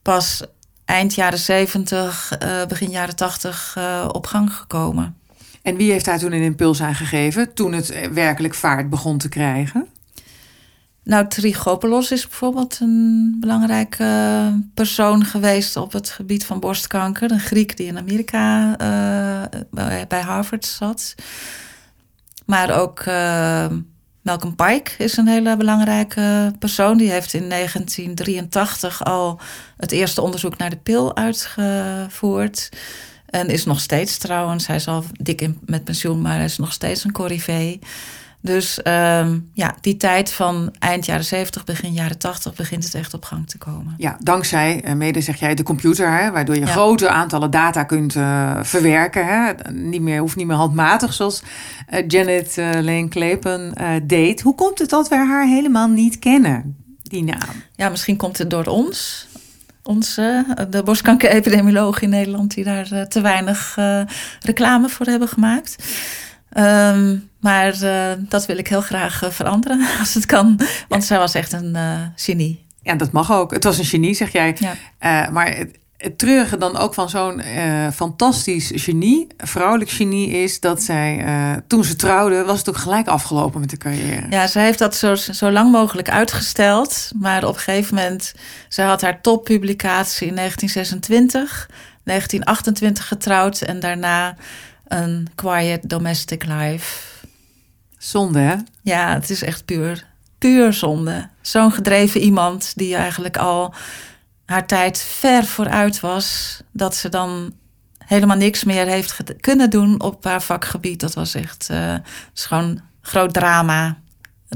pas 0.02 0.42
eind 0.84 1.14
jaren 1.14 1.38
70, 1.38 2.38
begin 2.68 2.90
jaren 2.90 3.16
80 3.16 3.78
op 4.12 4.26
gang 4.26 4.54
gekomen. 4.54 5.16
En 5.62 5.76
wie 5.76 5.90
heeft 5.90 6.04
daar 6.04 6.18
toen 6.18 6.32
een 6.32 6.42
impuls 6.42 6.80
aan 6.82 6.94
gegeven 6.94 7.54
toen 7.54 7.72
het 7.72 8.12
werkelijk 8.12 8.54
vaart 8.54 8.90
begon 8.90 9.18
te 9.18 9.28
krijgen? 9.28 9.88
Nou, 11.08 11.28
Trigopolos 11.28 12.10
is 12.10 12.28
bijvoorbeeld 12.28 12.78
een 12.80 13.36
belangrijke 13.40 14.52
persoon 14.74 15.24
geweest 15.24 15.76
op 15.76 15.92
het 15.92 16.10
gebied 16.10 16.44
van 16.44 16.60
borstkanker. 16.60 17.30
Een 17.30 17.40
Griek 17.40 17.76
die 17.76 17.86
in 17.86 17.98
Amerika 17.98 18.70
uh, 19.72 20.02
bij 20.08 20.20
Harvard 20.20 20.66
zat. 20.66 21.14
Maar 22.46 22.80
ook 22.80 23.00
uh, 23.00 23.66
Malcolm 24.22 24.54
Pike 24.54 24.90
is 24.98 25.16
een 25.16 25.26
hele 25.26 25.56
belangrijke 25.56 26.52
persoon. 26.58 26.96
Die 26.96 27.10
heeft 27.10 27.34
in 27.34 27.48
1983 27.48 29.04
al 29.04 29.40
het 29.76 29.92
eerste 29.92 30.22
onderzoek 30.22 30.56
naar 30.56 30.70
de 30.70 30.76
pil 30.76 31.16
uitgevoerd. 31.16 32.68
En 33.26 33.48
is 33.48 33.64
nog 33.64 33.80
steeds 33.80 34.18
trouwens, 34.18 34.66
hij 34.66 34.76
is 34.76 34.88
al 34.88 35.04
dik 35.12 35.40
in, 35.40 35.58
met 35.66 35.84
pensioen, 35.84 36.20
maar 36.20 36.34
hij 36.34 36.44
is 36.44 36.58
nog 36.58 36.72
steeds 36.72 37.04
een 37.04 37.12
corrivee. 37.12 37.78
Dus 38.40 38.78
um, 38.84 39.50
ja, 39.52 39.74
die 39.80 39.96
tijd 39.96 40.32
van 40.32 40.74
eind 40.78 41.06
jaren 41.06 41.24
70, 41.24 41.64
begin 41.64 41.92
jaren 41.92 42.18
80 42.18 42.54
begint 42.54 42.84
het 42.84 42.94
echt 42.94 43.14
op 43.14 43.24
gang 43.24 43.48
te 43.48 43.58
komen. 43.58 43.94
Ja, 43.96 44.16
dankzij, 44.20 44.80
eh, 44.84 44.94
mede 44.94 45.20
zeg 45.20 45.40
jij, 45.40 45.54
de 45.54 45.62
computer, 45.62 46.18
hè, 46.18 46.30
waardoor 46.30 46.54
je 46.56 46.66
grote 46.66 47.08
aantallen 47.08 47.50
data 47.50 47.84
kunt 47.84 48.14
uh, 48.14 48.58
verwerken. 48.62 49.26
Hè. 49.26 49.52
Niet 49.72 50.00
meer, 50.00 50.20
hoeft 50.20 50.36
niet 50.36 50.46
meer 50.46 50.56
handmatig, 50.56 51.12
zoals 51.12 51.42
uh, 51.90 52.04
Janet 52.08 52.56
uh, 52.58 52.70
Lane 52.72 53.08
Klepen 53.08 53.74
deed. 54.06 54.40
Hoe 54.40 54.54
komt 54.54 54.78
het 54.78 54.90
dat 54.90 55.08
wij 55.08 55.26
haar 55.26 55.46
helemaal 55.46 55.88
niet 55.88 56.18
kennen, 56.18 56.76
die 57.02 57.24
naam? 57.24 57.62
Ja, 57.76 57.88
misschien 57.88 58.16
komt 58.16 58.38
het 58.38 58.50
door 58.50 58.66
ons. 58.66 59.26
Onze, 59.82 60.44
de 60.70 60.82
borstkanker-epidemioloog 60.82 62.00
in 62.00 62.10
Nederland, 62.10 62.54
die 62.54 62.64
daar 62.64 63.08
te 63.08 63.20
weinig 63.20 63.78
reclame 64.40 64.88
voor 64.88 65.06
hebben 65.06 65.28
gemaakt. 65.28 65.76
Um, 66.56 67.28
maar 67.40 67.82
uh, 67.82 68.12
dat 68.18 68.46
wil 68.46 68.58
ik 68.58 68.68
heel 68.68 68.80
graag 68.80 69.24
uh, 69.24 69.30
veranderen 69.30 69.86
als 70.00 70.14
het 70.14 70.26
kan. 70.26 70.60
Want 70.88 71.04
zij 71.04 71.18
was 71.18 71.34
echt 71.34 71.52
een 71.52 71.74
uh, 71.76 72.00
genie. 72.16 72.64
Ja, 72.82 72.94
dat 72.94 73.12
mag 73.12 73.32
ook. 73.32 73.50
Het 73.50 73.64
was 73.64 73.78
een 73.78 73.84
genie, 73.84 74.14
zeg 74.14 74.32
jij. 74.32 74.56
Ja. 74.58 75.30
maar 75.30 75.56
het, 75.56 75.78
het, 75.96 76.18
treurige 76.18 76.56
dan 76.56 76.76
ook 76.76 76.94
van 76.94 77.08
zo'n 77.08 77.42
fantastisch 77.94 78.70
genie, 78.74 79.26
vrouwelijk 79.36 79.90
genie, 79.90 80.30
is 80.30 80.60
dat 80.60 80.82
zij 80.82 81.24
toen 81.66 81.84
ze 81.84 81.96
trouwde, 81.96 82.44
was 82.44 82.58
het 82.58 82.68
ook 82.68 82.76
gelijk 82.76 83.06
afgelopen 83.06 83.60
met 83.60 83.70
de 83.70 83.76
carrière. 83.76 84.26
Ja, 84.30 84.46
zij 84.46 84.64
heeft 84.64 84.78
dat 84.78 84.96
zo, 84.96 85.14
zo 85.14 85.50
lang 85.50 85.70
mogelijk 85.70 86.10
uitgesteld. 86.10 87.10
Maar 87.18 87.44
op 87.44 87.54
een 87.54 87.60
gegeven 87.60 87.94
moment, 87.94 88.34
zij 88.68 88.84
had 88.84 89.00
haar 89.00 89.20
toppublicatie 89.20 90.26
in 90.26 90.34
1926, 90.34 91.68
1928 92.04 93.08
getrouwd 93.08 93.60
en 93.60 93.80
daarna 93.80 94.36
een 94.88 95.28
quiet 95.34 95.88
domestic 95.88 96.44
life. 96.44 97.06
Zonde, 97.98 98.38
hè? 98.38 98.56
Ja, 98.82 99.14
het 99.14 99.30
is 99.30 99.42
echt 99.42 99.64
puur, 99.64 100.06
puur 100.38 100.72
zonde. 100.72 101.28
Zo'n 101.40 101.72
gedreven 101.72 102.20
iemand 102.20 102.72
die 102.76 102.94
eigenlijk 102.94 103.36
al 103.36 103.74
haar 104.46 104.66
tijd 104.66 104.98
ver 104.98 105.44
vooruit 105.44 106.00
was, 106.00 106.60
dat 106.72 106.96
ze 106.96 107.08
dan 107.08 107.52
helemaal 108.04 108.36
niks 108.36 108.64
meer 108.64 108.86
heeft 108.86 109.16
kunnen 109.40 109.70
doen 109.70 110.00
op 110.00 110.24
haar 110.24 110.42
vakgebied. 110.42 111.00
Dat 111.00 111.14
was 111.14 111.34
echt 111.34 111.68
uh, 111.70 111.94
gewoon 112.34 112.80
groot 113.00 113.34
drama 113.34 113.98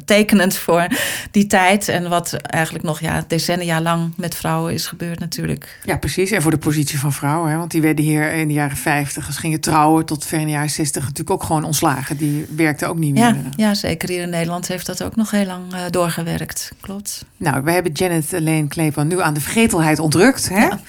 tekenend 0.05 0.57
voor 0.57 0.87
die 1.31 1.47
tijd. 1.47 1.89
En 1.89 2.09
wat 2.09 2.33
eigenlijk 2.33 2.85
nog 2.85 3.01
ja, 3.01 3.25
decennia 3.29 3.81
lang 3.81 4.13
met 4.17 4.35
vrouwen 4.35 4.73
is 4.73 4.87
gebeurd 4.87 5.19
natuurlijk. 5.19 5.81
Ja, 5.85 5.97
precies. 5.97 6.31
En 6.31 6.43
voor 6.43 6.51
de 6.51 6.59
positie 6.59 6.99
van 6.99 7.13
vrouwen. 7.13 7.51
Hè? 7.51 7.57
Want 7.57 7.71
die 7.71 7.81
werden 7.83 8.05
hier 8.05 8.33
in 8.33 8.49
de 8.49 8.55
jaren 8.55 8.77
50, 8.77 9.27
als 9.27 9.37
gingen 9.37 9.61
trouwen 9.61 10.07
tot 10.07 10.25
ver 10.25 10.39
in 10.39 10.47
de 10.47 10.53
jaren 10.53 10.71
60 10.71 11.03
natuurlijk 11.03 11.31
ook 11.31 11.43
gewoon 11.43 11.65
ontslagen. 11.65 12.17
Die 12.17 12.47
werkten 12.57 12.89
ook 12.89 12.99
niet 12.99 13.15
meer. 13.15 13.23
Ja, 13.23 13.37
ja 13.57 13.75
zeker 13.75 14.09
hier 14.09 14.23
in 14.23 14.31
Nederland 14.31 14.69
heeft 14.69 14.87
dat 14.87 15.03
ook 15.03 15.17
nog 15.17 15.31
heel 15.31 15.47
lang 15.47 15.75
uh, 15.75 15.81
doorgewerkt. 15.91 16.73
Klopt. 16.81 17.25
Nou, 17.37 17.65
we 17.65 17.71
hebben 17.71 17.93
Janet 17.93 18.31
Lane 18.31 18.69
Kleepan 18.69 19.07
nu 19.07 19.21
aan 19.21 19.35
de 19.35 19.41
vergetelheid 19.41 19.99
ontrukt. 19.99 20.49
Hè? 20.49 20.65
Ja. 20.65 20.81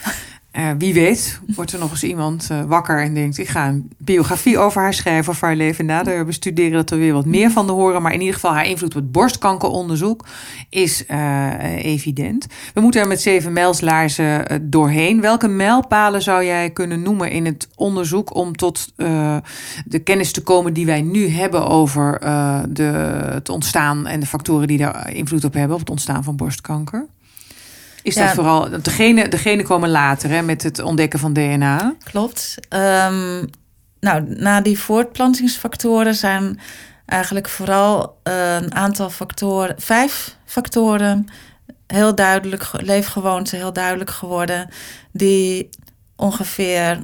Uh, 0.57 0.69
wie 0.77 0.93
weet, 0.93 1.39
wordt 1.55 1.71
er 1.71 1.79
nog 1.79 1.91
eens 1.91 2.03
iemand 2.03 2.49
uh, 2.51 2.63
wakker 2.63 3.01
en 3.01 3.13
denkt: 3.13 3.37
ik 3.37 3.47
ga 3.47 3.67
een 3.67 3.91
biografie 3.97 4.57
over 4.57 4.81
haar 4.81 4.93
schrijven 4.93 5.31
of 5.31 5.41
haar 5.41 5.55
leven 5.55 5.85
nader 5.85 6.25
bestuderen, 6.25 6.71
dat 6.71 6.89
we 6.89 6.95
weer 6.95 7.13
wat 7.13 7.25
meer 7.25 7.51
van 7.51 7.65
de 7.65 7.71
horen. 7.71 8.01
Maar 8.01 8.13
in 8.13 8.19
ieder 8.19 8.33
geval, 8.33 8.53
haar 8.53 8.65
invloed 8.65 8.95
op 8.95 9.01
het 9.01 9.11
borstkankeronderzoek 9.11 10.25
is 10.69 11.05
uh, 11.11 11.85
evident. 11.85 12.47
We 12.73 12.81
moeten 12.81 13.01
er 13.01 13.07
met 13.07 13.21
zeven 13.21 13.53
mijlslaarzen 13.53 14.45
doorheen. 14.69 15.21
Welke 15.21 15.47
mijlpalen 15.47 16.21
zou 16.21 16.45
jij 16.45 16.69
kunnen 16.69 17.01
noemen 17.01 17.31
in 17.31 17.45
het 17.45 17.67
onderzoek 17.75 18.35
om 18.35 18.55
tot 18.55 18.93
de 19.85 19.99
kennis 20.03 20.31
te 20.31 20.43
komen 20.43 20.73
die 20.73 20.85
wij 20.85 21.01
nu 21.01 21.27
hebben 21.27 21.67
over 21.67 22.19
de, 22.69 22.83
het 23.33 23.49
ontstaan 23.49 24.07
en 24.07 24.19
de 24.19 24.25
factoren 24.25 24.67
die 24.67 24.77
daar 24.77 25.13
invloed 25.13 25.43
op 25.43 25.53
hebben 25.53 25.73
op 25.73 25.79
het 25.79 25.89
ontstaan 25.89 26.23
van 26.23 26.35
borstkanker? 26.35 27.07
Is 28.03 28.15
dat 28.15 28.29
vooral, 28.29 28.81
degene, 28.81 29.27
degene 29.27 29.63
komen 29.63 29.89
later 29.89 30.29
hè, 30.29 30.41
met 30.41 30.63
het 30.63 30.79
ontdekken 30.79 31.19
van 31.19 31.33
DNA? 31.33 31.95
Klopt. 32.03 32.55
Um, 32.69 33.49
nou, 33.99 34.23
na 34.27 34.61
die 34.61 34.79
voortplantingsfactoren 34.79 36.15
zijn 36.15 36.59
eigenlijk 37.05 37.49
vooral 37.49 38.19
uh, 38.27 38.55
een 38.55 38.75
aantal 38.75 39.09
factoren, 39.09 39.75
vijf 39.77 40.35
factoren, 40.45 41.27
heel 41.87 42.15
duidelijk, 42.15 42.69
leefgewoonten 42.71 43.57
heel 43.57 43.73
duidelijk 43.73 44.09
geworden, 44.09 44.69
die 45.11 45.69
ongeveer 46.15 47.03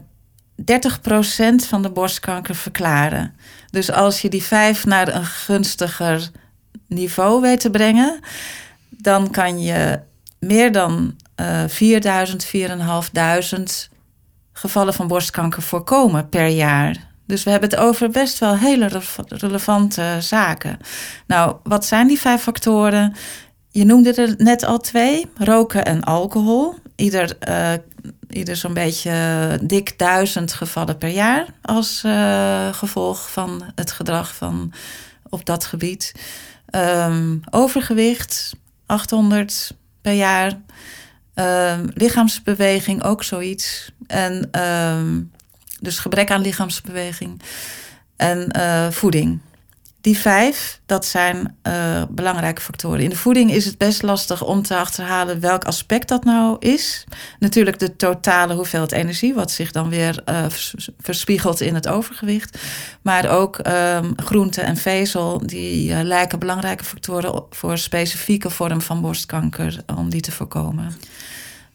30% 0.62 0.65
van 1.68 1.82
de 1.82 1.89
borstkanker 1.89 2.56
verklaren. 2.56 3.36
Dus 3.72 3.91
als 3.91 4.22
je 4.22 4.29
die 4.29 4.44
vijf 4.44 4.86
naar 4.86 5.15
een 5.15 5.25
gunstiger 5.25 6.32
niveau 6.88 7.41
weet 7.41 7.60
te 7.60 7.70
brengen, 7.70 8.20
dan 8.89 9.32
kan 9.32 9.62
je 9.62 10.00
meer 10.39 10.72
dan 10.72 11.15
uh, 11.41 11.63
4000, 11.67 12.46
4500 12.46 13.89
gevallen 14.53 14.93
van 14.93 15.08
borstkanker 15.08 15.62
voorkomen 15.62 16.29
per 16.29 16.48
jaar. 16.48 17.08
Dus 17.25 17.43
we 17.43 17.50
hebben 17.50 17.69
het 17.69 17.79
over 17.79 18.10
best 18.10 18.39
wel 18.39 18.58
hele 18.58 19.01
relevante 19.27 20.17
zaken. 20.19 20.77
Nou, 21.27 21.55
wat 21.63 21.86
zijn 21.86 22.08
die 22.08 22.19
vijf 22.19 22.41
factoren? 22.41 23.15
Je 23.69 23.86
noemde 23.86 24.13
er 24.13 24.34
net 24.38 24.63
al 24.63 24.77
twee: 24.77 25.25
roken 25.38 25.86
en 25.86 26.03
alcohol. 26.03 26.75
Ieder, 26.96 27.38
uh, 27.50 27.72
ieder 28.29 28.55
zo'n 28.55 28.74
beetje 28.74 29.60
dik 29.62 29.98
duizend 29.98 30.53
gevallen 30.53 30.98
per 30.98 31.10
jaar 31.10 31.46
als 31.62 32.03
uh, 32.05 32.74
gevolg 32.74 33.31
van 33.31 33.63
het 33.75 33.91
gedrag 33.91 34.36
van 34.36 34.74
op 35.29 35.46
dat 35.46 35.65
gebied. 35.65 36.13
Um, 36.75 37.41
overgewicht, 37.50 38.55
800 38.86 39.74
per 40.10 40.18
jaar. 40.18 40.62
Uh, 41.36 41.80
lichaamsbeweging 41.94 43.04
ook 43.04 43.24
zoiets. 43.24 43.92
En 44.08 44.50
uh, 44.56 45.24
dus 45.80 46.00
gebrek 46.00 46.32
aan 46.32 46.42
lichaamsbeweging. 46.42 47.42
En 48.16 48.54
uh, 48.58 48.89
voeding. 48.89 49.39
Die 50.01 50.18
vijf, 50.18 50.79
dat 50.86 51.06
zijn 51.06 51.56
uh, 51.68 52.03
belangrijke 52.10 52.62
factoren. 52.62 53.00
In 53.00 53.10
de 53.10 53.15
voeding 53.15 53.51
is 53.51 53.65
het 53.65 53.77
best 53.77 54.01
lastig 54.01 54.44
om 54.44 54.62
te 54.62 54.75
achterhalen 54.75 55.39
welk 55.39 55.63
aspect 55.63 56.08
dat 56.08 56.24
nou 56.24 56.56
is. 56.60 57.03
Natuurlijk 57.39 57.79
de 57.79 57.96
totale 57.96 58.53
hoeveelheid 58.53 58.91
energie, 58.91 59.34
wat 59.34 59.51
zich 59.51 59.72
dan 59.72 59.89
weer 59.89 60.22
uh, 60.25 60.46
verspiegelt 61.00 61.62
in 61.62 61.75
het 61.75 61.88
overgewicht. 61.88 62.58
Maar 63.01 63.29
ook 63.29 63.60
um, 63.68 64.13
groente 64.15 64.62
en 64.62 64.77
vezel, 64.77 65.41
die 65.46 65.89
uh, 65.89 66.00
lijken 66.01 66.39
belangrijke 66.39 66.84
factoren 66.84 67.44
voor 67.50 67.77
specifieke 67.77 68.50
vorm 68.50 68.82
van 68.82 69.01
borstkanker, 69.01 69.84
om 69.96 70.10
die 70.10 70.22
te 70.22 70.32
voorkomen. 70.32 70.96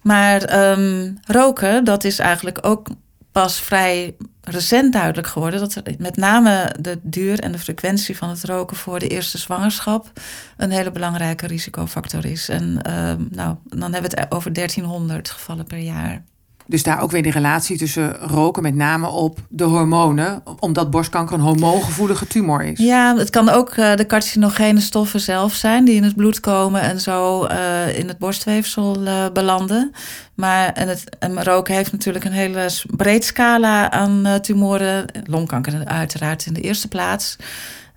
Maar 0.02 0.71
um, 0.71 1.19
roken, 1.26 1.85
dat 1.85 2.04
is 2.04 2.19
eigenlijk 2.19 2.59
ook 2.62 2.88
pas 3.35 3.61
vrij 3.61 4.17
recent 4.41 4.93
duidelijk 4.93 5.26
geworden 5.26 5.61
dat 5.61 5.75
er 5.75 5.95
met 5.99 6.17
name 6.17 6.75
de 6.81 6.99
duur 7.03 7.41
en 7.41 7.53
de 7.53 7.59
frequentie 7.59 8.17
van 8.17 8.29
het 8.29 8.45
roken 8.45 8.76
voor 8.76 8.99
de 8.99 9.09
eerste 9.09 9.38
zwangerschap 9.38 10.11
een 10.57 10.71
hele 10.71 10.91
belangrijke 10.91 11.47
risicofactor 11.47 12.25
is. 12.25 12.49
En 12.49 12.79
uh, 12.87 13.12
nou, 13.31 13.57
dan 13.64 13.93
hebben 13.93 14.11
we 14.11 14.21
het 14.21 14.33
over 14.33 14.53
1300 14.53 15.31
gevallen 15.31 15.67
per 15.67 15.79
jaar. 15.79 16.25
Dus 16.66 16.83
daar 16.83 17.02
ook 17.02 17.11
weer 17.11 17.23
de 17.23 17.30
relatie 17.30 17.78
tussen 17.78 18.16
roken, 18.16 18.62
met 18.62 18.75
name 18.75 19.09
op 19.09 19.38
de 19.49 19.64
hormonen, 19.64 20.42
omdat 20.61 20.90
borstkanker 20.90 21.35
een 21.35 21.40
hormoongevoelige 21.40 22.26
tumor 22.26 22.62
is. 22.62 22.78
Ja, 22.78 23.16
het 23.16 23.30
kan 23.30 23.49
ook 23.49 23.76
uh, 23.76 23.94
de 23.94 24.06
carcinogene 24.06 24.80
stoffen 24.80 25.21
zelf 25.21 25.54
zijn 25.54 25.85
die 25.85 25.94
in 25.94 26.02
het 26.02 26.16
bloed 26.16 26.40
komen 26.40 26.80
en 26.80 27.00
zo 27.00 27.47
uh, 27.47 27.99
in 27.99 28.09
het 28.09 28.18
borstweefsel 28.18 29.02
uh, 29.02 29.25
belanden. 29.33 29.92
Maar 30.35 30.73
en 30.73 30.88
het, 30.88 31.04
en 31.18 31.44
roken 31.44 31.75
heeft 31.75 31.92
natuurlijk 31.92 32.25
een 32.25 32.33
hele 32.33 32.68
breed 32.97 33.25
scala 33.25 33.90
aan 33.90 34.38
tumoren. 34.40 35.04
Longkanker 35.25 35.85
uiteraard 35.85 36.47
in 36.47 36.52
de 36.52 36.61
eerste 36.61 36.88
plaats. 36.88 37.37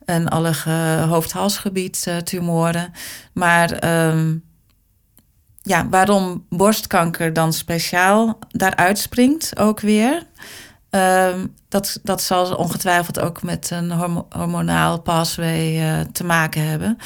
En 0.05 0.27
alle 0.27 0.53
hoofd-halsgebied 1.07 2.07
tumoren. 2.23 2.91
Maar 3.33 4.07
um, 4.09 4.43
ja, 5.67 5.89
waarom 5.89 6.45
borstkanker 6.49 7.33
dan 7.33 7.53
speciaal 7.53 8.39
daaruit 8.49 8.97
springt 8.97 9.59
ook 9.59 9.79
weer. 9.79 10.25
Ehm, 10.89 11.45
dat, 11.67 11.99
dat 12.03 12.21
zal 12.21 12.55
ongetwijfeld 12.55 13.19
ook 13.19 13.43
met 13.43 13.69
een 13.71 13.91
hormonaal 14.29 15.01
pathway 15.01 15.99
uh, 15.99 15.99
te 16.11 16.23
maken 16.23 16.67
hebben. 16.67 16.97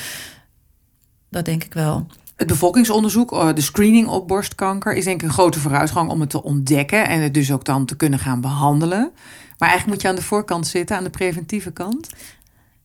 Dat 1.29 1.45
denk 1.45 1.63
ik 1.63 1.73
wel. 1.73 2.07
Het 2.35 2.47
bevolkingsonderzoek, 2.47 3.31
eh, 3.31 3.53
de 3.53 3.61
screening 3.61 4.07
op 4.07 4.27
borstkanker, 4.27 4.93
is 4.93 5.03
denk 5.03 5.21
ik 5.21 5.27
een 5.27 5.33
grote 5.33 5.59
vooruitgang 5.59 6.09
om 6.09 6.19
het 6.19 6.29
te 6.29 6.43
ontdekken 6.43 7.07
en 7.07 7.21
het 7.21 7.33
dus 7.33 7.51
ook 7.51 7.65
dan 7.65 7.85
te 7.85 7.95
kunnen 7.95 8.19
gaan 8.19 8.41
behandelen. 8.41 9.11
Maar 9.57 9.69
eigenlijk 9.69 9.87
moet 9.87 10.01
je 10.01 10.07
aan 10.07 10.15
de 10.15 10.27
voorkant 10.27 10.67
zitten, 10.67 10.97
aan 10.97 11.03
de 11.03 11.09
preventieve 11.09 11.71
kant. 11.71 12.09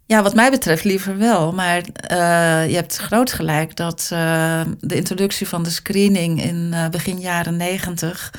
Ja, 0.09 0.23
wat 0.23 0.35
mij 0.35 0.51
betreft 0.51 0.85
liever 0.85 1.19
wel. 1.19 1.53
Maar 1.53 1.77
uh, 1.77 2.69
je 2.69 2.75
hebt 2.75 2.97
groot 2.97 3.33
gelijk 3.33 3.77
dat 3.77 4.11
uh, 4.13 4.61
de 4.81 4.95
introductie 4.95 5.49
van 5.49 5.63
de 5.63 5.71
screening 5.71 6.43
in 6.43 6.71
uh, 6.75 6.89
begin 6.89 7.21
jaren 7.21 7.57
negentig 7.57 8.33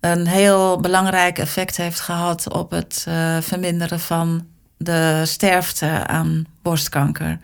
een 0.00 0.26
heel 0.26 0.80
belangrijk 0.80 1.38
effect 1.38 1.76
heeft 1.76 2.00
gehad 2.00 2.52
op 2.52 2.70
het 2.70 3.06
verminderen 3.40 4.00
van 4.00 4.46
de 4.76 5.22
sterfte 5.26 6.06
aan 6.06 6.46
borstkanker. 6.62 7.38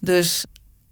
Dus 0.00 0.44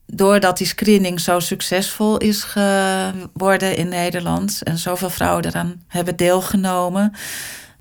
doordat 0.06 0.58
die 0.58 0.66
screening 0.66 1.20
zo 1.20 1.40
succesvol 1.40 2.16
is 2.16 2.42
geworden 2.42 3.76
in 3.76 3.88
Nederland 3.88 4.62
en 4.62 4.78
zoveel 4.78 5.10
vrouwen 5.10 5.44
eraan 5.44 5.82
hebben 5.86 6.16
deelgenomen, 6.16 7.12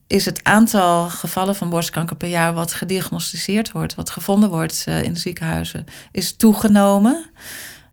is 0.10 0.26
het 0.26 0.44
aantal 0.44 1.10
gevallen 1.10 1.56
van 1.56 1.70
borstkanker 1.70 2.16
per 2.16 2.30
jaar 2.30 2.54
wat 2.54 2.74
gediagnosticeerd 2.74 3.72
wordt, 3.72 3.96
wat 3.96 4.10
gevonden 4.10 4.50
wordt 4.50 4.86
uh, 4.88 5.04
in 5.04 5.14
de 5.14 5.20
ziekenhuizen, 5.20 5.86
is 6.12 6.36
toegenomen. 6.36 7.30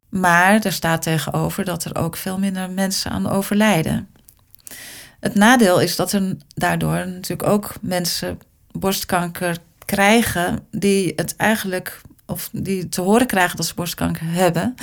Maar 0.09 0.65
er 0.65 0.73
staat 0.73 1.03
tegenover 1.03 1.65
dat 1.65 1.85
er 1.85 1.97
ook 1.97 2.17
veel 2.17 2.39
minder 2.39 2.71
mensen 2.71 3.11
aan 3.11 3.29
overlijden. 3.31 4.09
Het 5.21 5.35
nadeel 5.35 5.81
is 5.81 5.97
dat 5.97 6.13
er 6.13 6.37
daardoor 6.55 7.07
natuurlijk 7.09 7.49
ook 7.49 7.75
mensen 7.81 8.39
borstkanker 8.73 9.57
krijgen 9.85 10.67
die 10.71 11.13
het 11.17 11.37
eigenlijk, 11.37 12.01
of 12.27 12.49
die 12.53 12.89
te 12.89 13.01
horen 13.01 13.27
krijgen 13.27 13.57
dat 13.57 13.67
ze 13.67 13.75
borstkanker 13.75 14.27
hebben, 14.27 14.75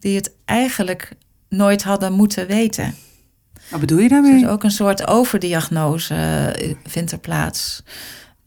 die 0.00 0.16
het 0.16 0.34
eigenlijk 0.44 1.12
nooit 1.48 1.82
hadden 1.82 2.12
moeten 2.12 2.46
weten. 2.46 2.94
Wat 3.68 3.80
bedoel 3.80 3.98
je 3.98 4.08
daarmee? 4.08 4.40
Dus 4.40 4.48
ook 4.48 4.62
een 4.62 4.70
soort 4.70 5.06
overdiagnose 5.06 6.14
eh, 6.14 6.74
vindt 6.84 7.12
er 7.12 7.18
plaats. 7.18 7.82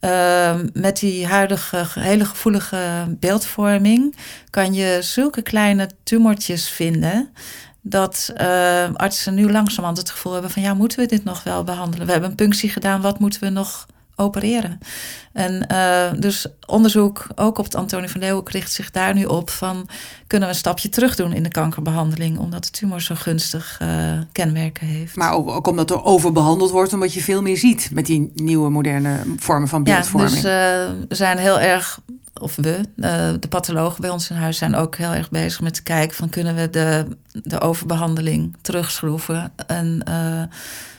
Uh, 0.00 0.54
met 0.72 0.98
die 0.98 1.26
huidige 1.26 1.86
hele 2.00 2.24
gevoelige 2.24 3.16
beeldvorming 3.20 4.16
kan 4.50 4.74
je 4.74 4.98
zulke 5.00 5.42
kleine 5.42 5.90
tumortjes 6.02 6.68
vinden. 6.68 7.30
Dat 7.80 8.32
uh, 8.40 8.94
artsen 8.94 9.34
nu 9.34 9.50
langzamerhand 9.50 9.98
het 9.98 10.10
gevoel 10.10 10.32
hebben 10.32 10.50
van 10.50 10.62
ja, 10.62 10.74
moeten 10.74 10.98
we 10.98 11.06
dit 11.06 11.24
nog 11.24 11.42
wel 11.42 11.64
behandelen? 11.64 12.06
We 12.06 12.12
hebben 12.12 12.30
een 12.30 12.36
punctie 12.36 12.70
gedaan, 12.70 13.00
wat 13.00 13.18
moeten 13.18 13.40
we 13.40 13.48
nog 13.48 13.86
opereren. 14.20 14.78
En 15.32 15.66
uh, 15.72 16.20
dus 16.20 16.46
onderzoek, 16.66 17.26
ook 17.34 17.58
op 17.58 17.64
het 17.64 17.74
Antonie 17.74 18.08
van 18.08 18.20
Leeuwen, 18.20 18.42
richt 18.46 18.72
zich 18.72 18.90
daar 18.90 19.14
nu 19.14 19.24
op 19.24 19.50
van 19.50 19.88
kunnen 20.26 20.48
we 20.48 20.54
een 20.54 20.60
stapje 20.60 20.88
terug 20.88 21.16
doen 21.16 21.32
in 21.32 21.42
de 21.42 21.48
kankerbehandeling, 21.48 22.38
omdat 22.38 22.64
de 22.64 22.70
tumor 22.70 23.00
zo 23.00 23.14
gunstig 23.14 23.78
uh, 23.82 23.88
kenmerken 24.32 24.86
heeft. 24.86 25.16
Maar 25.16 25.32
ook, 25.32 25.50
ook, 25.50 25.66
omdat 25.66 25.90
er 25.90 26.04
overbehandeld 26.04 26.70
wordt, 26.70 26.92
omdat 26.92 27.14
je 27.14 27.22
veel 27.22 27.42
meer 27.42 27.56
ziet 27.56 27.90
met 27.92 28.06
die 28.06 28.30
nieuwe 28.34 28.70
moderne 28.70 29.22
vormen 29.36 29.68
van 29.68 29.82
beeldvorming. 29.82 30.42
Ja, 30.42 30.84
dus 30.84 30.92
uh, 30.92 31.06
we 31.08 31.14
zijn 31.14 31.38
heel 31.38 31.60
erg 31.60 32.00
of 32.40 32.56
we, 32.56 32.80
de 33.40 33.48
pathologen 33.48 34.00
bij 34.00 34.10
ons 34.10 34.30
in 34.30 34.36
huis 34.36 34.58
zijn 34.58 34.74
ook 34.74 34.96
heel 34.96 35.12
erg 35.12 35.30
bezig 35.30 35.60
met 35.60 35.74
te 35.74 35.82
kijken 35.82 36.16
van 36.16 36.28
kunnen 36.28 36.54
we 36.54 36.70
de, 36.70 37.06
de 37.32 37.60
overbehandeling 37.60 38.56
terugschroeven 38.60 39.52
en 39.66 40.04
uh, 40.08 40.42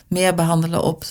meer 0.08 0.36
behandelen 0.36 0.84
op 0.84 1.04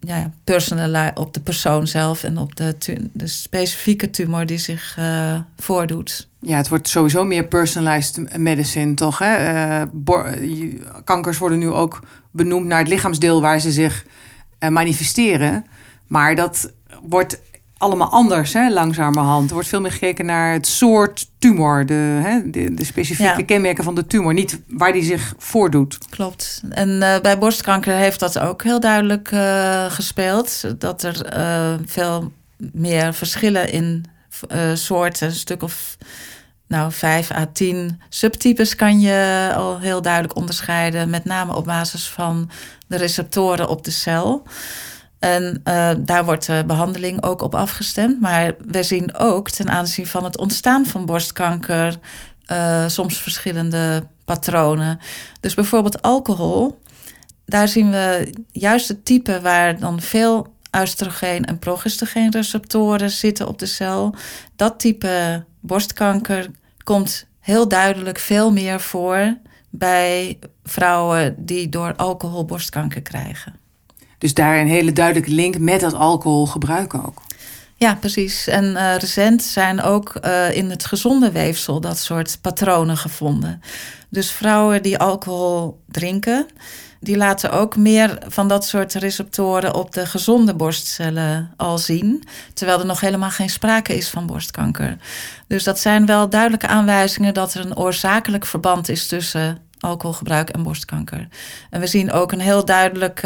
ja, 0.00 0.32
personal, 0.44 1.10
op 1.14 1.34
de 1.34 1.40
persoon 1.40 1.86
zelf 1.86 2.22
en 2.22 2.38
op 2.38 2.56
de, 2.56 2.76
de 3.12 3.26
specifieke 3.26 4.10
tumor 4.10 4.46
die 4.46 4.58
zich 4.58 4.96
uh, 4.98 5.38
voordoet. 5.56 6.28
Ja, 6.38 6.56
het 6.56 6.68
wordt 6.68 6.88
sowieso 6.88 7.24
meer 7.24 7.44
personalized 7.46 8.38
medicine, 8.38 8.94
toch? 8.94 9.18
Hè? 9.18 9.32
Uh, 9.76 10.66
kankers 11.04 11.38
worden 11.38 11.58
nu 11.58 11.70
ook 11.70 12.02
benoemd 12.30 12.66
naar 12.66 12.78
het 12.78 12.88
lichaamsdeel 12.88 13.40
waar 13.40 13.60
ze 13.60 13.72
zich 13.72 14.04
uh, 14.60 14.68
manifesteren. 14.68 15.64
Maar 16.06 16.34
dat 16.34 16.72
wordt 17.02 17.40
allemaal 17.84 18.10
anders, 18.10 18.52
hè, 18.52 18.70
langzamerhand. 18.70 19.48
Er 19.48 19.54
wordt 19.54 19.68
veel 19.68 19.80
meer 19.80 19.92
gekeken 19.92 20.26
naar 20.26 20.52
het 20.52 20.66
soort 20.66 21.30
tumor, 21.38 21.86
de, 21.86 22.20
hè, 22.22 22.50
de, 22.50 22.74
de 22.74 22.84
specifieke 22.84 23.42
kenmerken 23.42 23.84
van 23.84 23.94
de 23.94 24.06
tumor, 24.06 24.34
niet 24.34 24.60
waar 24.68 24.92
die 24.92 25.04
zich 25.04 25.34
voordoet. 25.38 25.98
Klopt. 26.10 26.62
En 26.70 26.88
uh, 26.88 27.18
bij 27.20 27.38
borstkanker 27.38 27.94
heeft 27.94 28.20
dat 28.20 28.38
ook 28.38 28.62
heel 28.62 28.80
duidelijk 28.80 29.30
uh, 29.30 29.84
gespeeld. 29.90 30.64
Dat 30.78 31.02
er 31.02 31.36
uh, 31.36 31.74
veel 31.86 32.32
meer 32.72 33.14
verschillen 33.14 33.72
in 33.72 34.04
soorten, 34.74 35.26
een 35.26 35.34
stuk 35.34 35.62
of 35.62 35.96
nou, 36.68 36.92
vijf 36.92 37.30
à 37.30 37.46
tien 37.52 38.00
subtypes 38.08 38.74
kan 38.74 39.00
je 39.00 39.52
al 39.56 39.78
heel 39.78 40.02
duidelijk 40.02 40.36
onderscheiden, 40.36 41.10
met 41.10 41.24
name 41.24 41.56
op 41.56 41.64
basis 41.64 42.08
van 42.08 42.50
de 42.86 42.96
receptoren 42.96 43.68
op 43.68 43.84
de 43.84 43.90
cel. 43.90 44.42
En 45.24 45.60
uh, 45.64 45.90
daar 45.98 46.24
wordt 46.24 46.46
de 46.46 46.64
behandeling 46.66 47.22
ook 47.22 47.42
op 47.42 47.54
afgestemd. 47.54 48.20
Maar 48.20 48.54
we 48.66 48.82
zien 48.82 49.16
ook 49.16 49.50
ten 49.50 49.70
aanzien 49.70 50.06
van 50.06 50.24
het 50.24 50.38
ontstaan 50.38 50.86
van 50.86 51.06
borstkanker 51.06 51.96
uh, 52.52 52.88
soms 52.88 53.18
verschillende 53.18 54.06
patronen. 54.24 54.98
Dus 55.40 55.54
bijvoorbeeld 55.54 56.02
alcohol. 56.02 56.80
Daar 57.44 57.68
zien 57.68 57.90
we 57.90 58.32
juist 58.52 58.88
het 58.88 59.04
type 59.04 59.40
waar 59.40 59.78
dan 59.78 60.00
veel 60.00 60.54
oestrogeen 60.80 61.44
en 61.44 62.30
receptoren 62.30 63.10
zitten 63.10 63.48
op 63.48 63.58
de 63.58 63.66
cel. 63.66 64.14
Dat 64.56 64.78
type 64.78 65.44
borstkanker 65.60 66.50
komt 66.82 67.26
heel 67.40 67.68
duidelijk 67.68 68.18
veel 68.18 68.52
meer 68.52 68.80
voor 68.80 69.36
bij 69.70 70.38
vrouwen 70.64 71.34
die 71.38 71.68
door 71.68 71.94
alcohol 71.96 72.44
borstkanker 72.44 73.02
krijgen. 73.02 73.63
Dus 74.24 74.34
daar 74.34 74.58
een 74.58 74.66
hele 74.66 74.92
duidelijke 74.92 75.30
link 75.30 75.58
met 75.58 75.80
dat 75.80 75.94
alcoholgebruik 75.94 76.94
ook. 76.94 77.22
Ja, 77.76 77.94
precies. 77.94 78.46
En 78.46 78.64
uh, 78.64 78.96
recent 78.96 79.42
zijn 79.42 79.82
ook 79.82 80.18
uh, 80.24 80.56
in 80.56 80.70
het 80.70 80.84
gezonde 80.84 81.32
weefsel 81.32 81.80
dat 81.80 81.98
soort 81.98 82.38
patronen 82.40 82.96
gevonden. 82.96 83.62
Dus 84.08 84.30
vrouwen 84.30 84.82
die 84.82 84.98
alcohol 84.98 85.80
drinken, 85.88 86.46
die 87.00 87.16
laten 87.16 87.50
ook 87.50 87.76
meer 87.76 88.18
van 88.28 88.48
dat 88.48 88.66
soort 88.66 88.94
receptoren 88.94 89.74
op 89.74 89.92
de 89.92 90.06
gezonde 90.06 90.54
borstcellen 90.54 91.52
al 91.56 91.78
zien. 91.78 92.24
Terwijl 92.54 92.78
er 92.80 92.86
nog 92.86 93.00
helemaal 93.00 93.30
geen 93.30 93.50
sprake 93.50 93.96
is 93.96 94.08
van 94.08 94.26
borstkanker. 94.26 94.96
Dus 95.46 95.64
dat 95.64 95.78
zijn 95.78 96.06
wel 96.06 96.28
duidelijke 96.28 96.66
aanwijzingen 96.66 97.34
dat 97.34 97.54
er 97.54 97.64
een 97.66 97.76
oorzakelijk 97.76 98.46
verband 98.46 98.88
is 98.88 99.06
tussen 99.06 99.58
alcoholgebruik 99.78 100.50
en 100.50 100.62
borstkanker. 100.62 101.28
En 101.70 101.80
we 101.80 101.86
zien 101.86 102.12
ook 102.12 102.32
een 102.32 102.40
heel 102.40 102.64
duidelijk. 102.64 103.22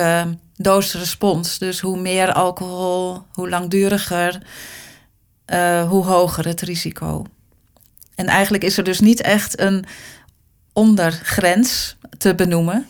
Dose-respons. 0.59 1.59
Dus 1.59 1.81
hoe 1.81 2.01
meer 2.01 2.33
alcohol, 2.33 3.23
hoe 3.33 3.49
langduriger, 3.49 4.43
uh, 5.53 5.89
hoe 5.89 6.05
hoger 6.05 6.47
het 6.47 6.61
risico. 6.61 7.25
En 8.15 8.27
eigenlijk 8.27 8.65
is 8.65 8.77
er 8.77 8.85
dus 8.85 9.01
niet 9.01 9.21
echt 9.21 9.61
een 9.61 9.85
ondergrens 10.73 11.97
te 12.19 12.35
benoemen. 12.35 12.87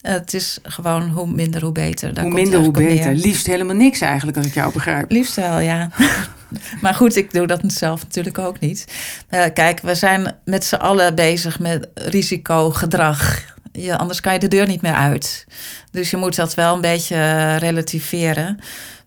Het 0.00 0.34
is 0.34 0.58
gewoon 0.62 1.08
hoe 1.08 1.26
minder, 1.26 1.62
hoe 1.62 1.72
beter. 1.72 2.14
Daar 2.14 2.24
hoe 2.24 2.32
minder, 2.32 2.60
hoe 2.60 2.70
beter. 2.70 3.14
Liefst 3.14 3.46
helemaal 3.46 3.76
niks 3.76 4.00
eigenlijk, 4.00 4.36
als 4.36 4.46
ik 4.46 4.54
jou 4.54 4.72
begrijp. 4.72 5.10
Liefst 5.10 5.34
wel, 5.34 5.58
ja. 5.58 5.90
maar 6.82 6.94
goed, 6.94 7.16
ik 7.16 7.32
doe 7.32 7.46
dat 7.46 7.60
zelf 7.66 8.02
natuurlijk 8.02 8.38
ook 8.38 8.60
niet. 8.60 8.84
Uh, 9.30 9.44
kijk, 9.54 9.80
we 9.80 9.94
zijn 9.94 10.34
met 10.44 10.64
z'n 10.64 10.74
allen 10.74 11.14
bezig 11.14 11.58
met 11.58 11.88
risicogedrag 11.94 13.54
je, 13.76 13.96
anders 13.96 14.20
kan 14.20 14.32
je 14.32 14.38
de 14.38 14.48
deur 14.48 14.66
niet 14.66 14.82
meer 14.82 14.94
uit. 14.94 15.46
Dus 15.96 16.10
je 16.10 16.16
moet 16.16 16.36
dat 16.36 16.54
wel 16.54 16.74
een 16.74 16.80
beetje 16.80 17.14
eh, 17.14 17.56
relativeren. 17.56 18.58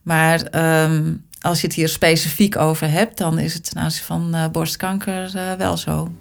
Maar 0.02 0.56
um, 0.84 1.25
als 1.41 1.62
je 1.62 1.67
het 1.67 1.75
hier 1.75 1.89
specifiek 1.89 2.58
over 2.58 2.91
hebt, 2.91 3.17
dan 3.17 3.39
is 3.39 3.54
het 3.54 3.69
ten 3.69 3.82
aanzien 3.82 4.04
van 4.04 4.36
uh, 4.36 4.47
borstkanker 4.52 5.32
uh, 5.36 5.54
wel 5.54 5.78
zo. 5.78 6.12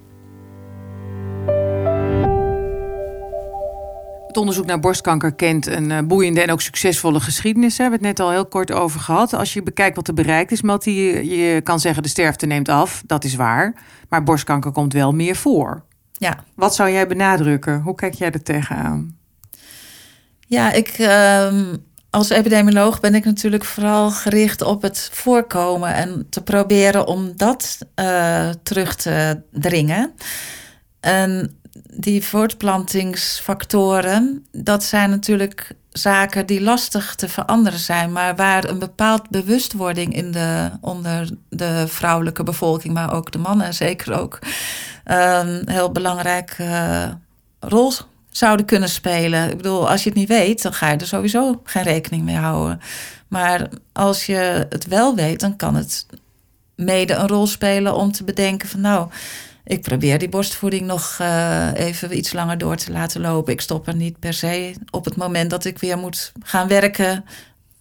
Het 4.27 4.37
onderzoek 4.37 4.65
naar 4.65 4.79
borstkanker 4.79 5.33
kent 5.33 5.67
een 5.67 6.07
boeiende 6.07 6.41
en 6.41 6.51
ook 6.51 6.61
succesvolle 6.61 7.19
geschiedenis. 7.19 7.75
Daar 7.75 7.89
hebben 7.89 8.01
we 8.01 8.07
het 8.07 8.17
net 8.17 8.27
al 8.27 8.33
heel 8.33 8.45
kort 8.45 8.71
over 8.71 8.99
gehad. 8.99 9.33
Als 9.33 9.53
je 9.53 9.63
bekijkt 9.63 9.95
wat 9.95 10.07
er 10.07 10.13
bereikt 10.13 10.51
is, 10.51 10.61
Matti, 10.61 10.91
je, 10.91 11.27
je 11.27 11.61
kan 11.61 11.79
zeggen 11.79 12.03
de 12.03 12.09
sterfte 12.09 12.45
neemt 12.45 12.69
af. 12.69 13.03
Dat 13.05 13.23
is 13.23 13.35
waar. 13.35 13.75
Maar 14.09 14.23
borstkanker 14.23 14.71
komt 14.71 14.93
wel 14.93 15.11
meer 15.11 15.35
voor. 15.35 15.83
Ja. 16.11 16.43
Wat 16.55 16.75
zou 16.75 16.91
jij 16.91 17.07
benadrukken? 17.07 17.81
Hoe 17.81 17.95
kijk 17.95 18.13
jij 18.13 18.31
er 18.31 18.43
tegenaan? 18.43 19.18
Ja, 20.49 20.71
ik, 20.71 20.99
uh, 20.99 21.53
als 22.09 22.29
epidemioloog 22.29 22.99
ben 22.99 23.15
ik 23.15 23.25
natuurlijk 23.25 23.65
vooral 23.65 24.11
gericht 24.11 24.61
op 24.61 24.81
het 24.81 25.09
voorkomen 25.13 25.93
en 25.93 26.27
te 26.29 26.43
proberen 26.43 27.07
om 27.07 27.33
dat 27.35 27.77
uh, 27.95 28.49
terug 28.63 28.95
te 28.95 29.41
dringen. 29.51 30.13
En 30.99 31.59
die 31.93 32.23
voortplantingsfactoren, 32.23 34.45
dat 34.51 34.83
zijn 34.83 35.09
natuurlijk 35.09 35.71
zaken 35.89 36.45
die 36.45 36.61
lastig 36.61 37.15
te 37.15 37.29
veranderen 37.29 37.79
zijn, 37.79 38.11
maar 38.11 38.35
waar 38.35 38.69
een 38.69 38.79
bepaald 38.79 39.29
bewustwording 39.29 40.15
in 40.15 40.31
de, 40.31 40.71
onder 40.81 41.29
de 41.49 41.87
vrouwelijke 41.87 42.43
bevolking, 42.43 42.93
maar 42.93 43.13
ook 43.13 43.31
de 43.31 43.37
mannen 43.37 43.73
zeker 43.73 44.19
ook, 44.19 44.39
een 45.03 45.69
heel 45.71 45.91
belangrijke 45.91 47.17
rol 47.59 47.93
zouden 48.31 48.65
kunnen 48.65 48.89
spelen. 48.89 49.49
Ik 49.49 49.57
bedoel, 49.57 49.89
als 49.89 50.03
je 50.03 50.09
het 50.09 50.17
niet 50.17 50.27
weet, 50.27 50.61
dan 50.61 50.73
ga 50.73 50.91
je 50.91 50.97
er 50.97 51.07
sowieso 51.07 51.61
geen 51.63 51.83
rekening 51.83 52.23
mee 52.23 52.35
houden. 52.35 52.81
Maar 53.27 53.69
als 53.91 54.25
je 54.25 54.65
het 54.69 54.87
wel 54.87 55.15
weet, 55.15 55.39
dan 55.39 55.55
kan 55.55 55.75
het 55.75 56.05
mede 56.75 57.13
een 57.13 57.27
rol 57.27 57.47
spelen 57.47 57.95
om 57.95 58.11
te 58.11 58.23
bedenken 58.23 58.69
van 58.69 58.81
nou, 58.81 59.09
ik 59.63 59.81
probeer 59.81 60.19
die 60.19 60.29
borstvoeding 60.29 60.81
nog 60.81 61.17
uh, 61.21 61.69
even 61.73 62.17
iets 62.17 62.33
langer 62.33 62.57
door 62.57 62.75
te 62.75 62.91
laten 62.91 63.21
lopen. 63.21 63.53
Ik 63.53 63.61
stop 63.61 63.87
er 63.87 63.95
niet 63.95 64.19
per 64.19 64.33
se 64.33 64.73
op 64.89 65.05
het 65.05 65.15
moment 65.15 65.49
dat 65.49 65.65
ik 65.65 65.79
weer 65.79 65.97
moet 65.97 66.31
gaan 66.43 66.67
werken 66.67 67.25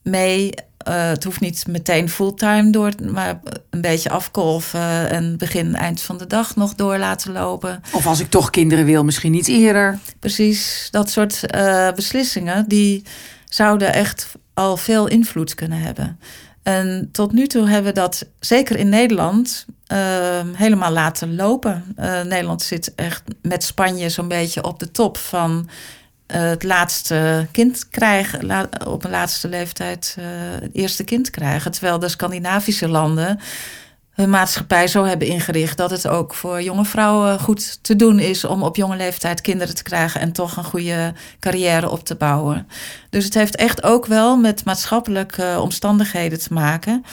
mee. 0.02 0.50
Uh, 0.88 1.08
het 1.08 1.24
hoeft 1.24 1.40
niet 1.40 1.64
meteen 1.66 2.08
fulltime 2.08 2.70
door, 2.70 2.92
maar 3.10 3.40
een 3.70 3.80
beetje 3.80 4.10
afkolven 4.10 5.10
en 5.10 5.36
begin, 5.36 5.74
eind 5.74 6.00
van 6.00 6.18
de 6.18 6.26
dag 6.26 6.56
nog 6.56 6.74
door 6.74 6.98
laten 6.98 7.32
lopen. 7.32 7.82
Of 7.92 8.06
als 8.06 8.20
ik 8.20 8.30
toch 8.30 8.50
kinderen 8.50 8.84
wil, 8.84 9.04
misschien 9.04 9.32
niet 9.32 9.48
eerder. 9.48 9.98
Precies, 10.18 10.88
dat 10.90 11.10
soort 11.10 11.44
uh, 11.54 11.92
beslissingen 11.92 12.68
die 12.68 13.02
zouden 13.48 13.92
echt 13.92 14.28
al 14.54 14.76
veel 14.76 15.06
invloed 15.06 15.54
kunnen 15.54 15.80
hebben. 15.80 16.18
En 16.62 17.08
tot 17.12 17.32
nu 17.32 17.46
toe 17.46 17.68
hebben 17.68 17.94
we 17.94 18.00
dat, 18.00 18.26
zeker 18.40 18.76
in 18.76 18.88
Nederland, 18.88 19.66
uh, 19.92 19.98
helemaal 20.52 20.92
laten 20.92 21.36
lopen. 21.36 21.84
Uh, 21.98 22.22
Nederland 22.22 22.62
zit 22.62 22.94
echt 22.94 23.22
met 23.42 23.64
Spanje 23.64 24.08
zo'n 24.08 24.28
beetje 24.28 24.64
op 24.64 24.78
de 24.78 24.90
top 24.90 25.16
van 25.16 25.68
het 26.32 26.62
laatste 26.62 27.46
kind 27.52 27.88
krijgen, 27.88 28.68
op 28.86 29.04
een 29.04 29.10
laatste 29.10 29.48
leeftijd 29.48 30.16
het 30.60 30.74
eerste 30.74 31.04
kind 31.04 31.30
krijgen. 31.30 31.70
Terwijl 31.70 31.98
de 31.98 32.08
Scandinavische 32.08 32.88
landen 32.88 33.40
hun 34.18 34.30
maatschappij 34.30 34.88
zo 34.88 35.04
hebben 35.04 35.28
ingericht 35.28 35.76
dat 35.76 35.90
het 35.90 36.08
ook 36.08 36.34
voor 36.34 36.62
jonge 36.62 36.84
vrouwen 36.84 37.40
goed 37.40 37.78
te 37.82 37.96
doen 37.96 38.18
is 38.18 38.44
om 38.44 38.62
op 38.62 38.76
jonge 38.76 38.96
leeftijd 38.96 39.40
kinderen 39.40 39.74
te 39.74 39.82
krijgen 39.82 40.20
en 40.20 40.32
toch 40.32 40.56
een 40.56 40.64
goede 40.64 41.12
carrière 41.40 41.90
op 41.90 42.04
te 42.04 42.14
bouwen. 42.14 42.68
Dus 43.10 43.24
het 43.24 43.34
heeft 43.34 43.56
echt 43.56 43.82
ook 43.82 44.06
wel 44.06 44.36
met 44.36 44.64
maatschappelijke 44.64 45.58
omstandigheden 45.60 46.38
te 46.38 46.52
maken. 46.52 47.04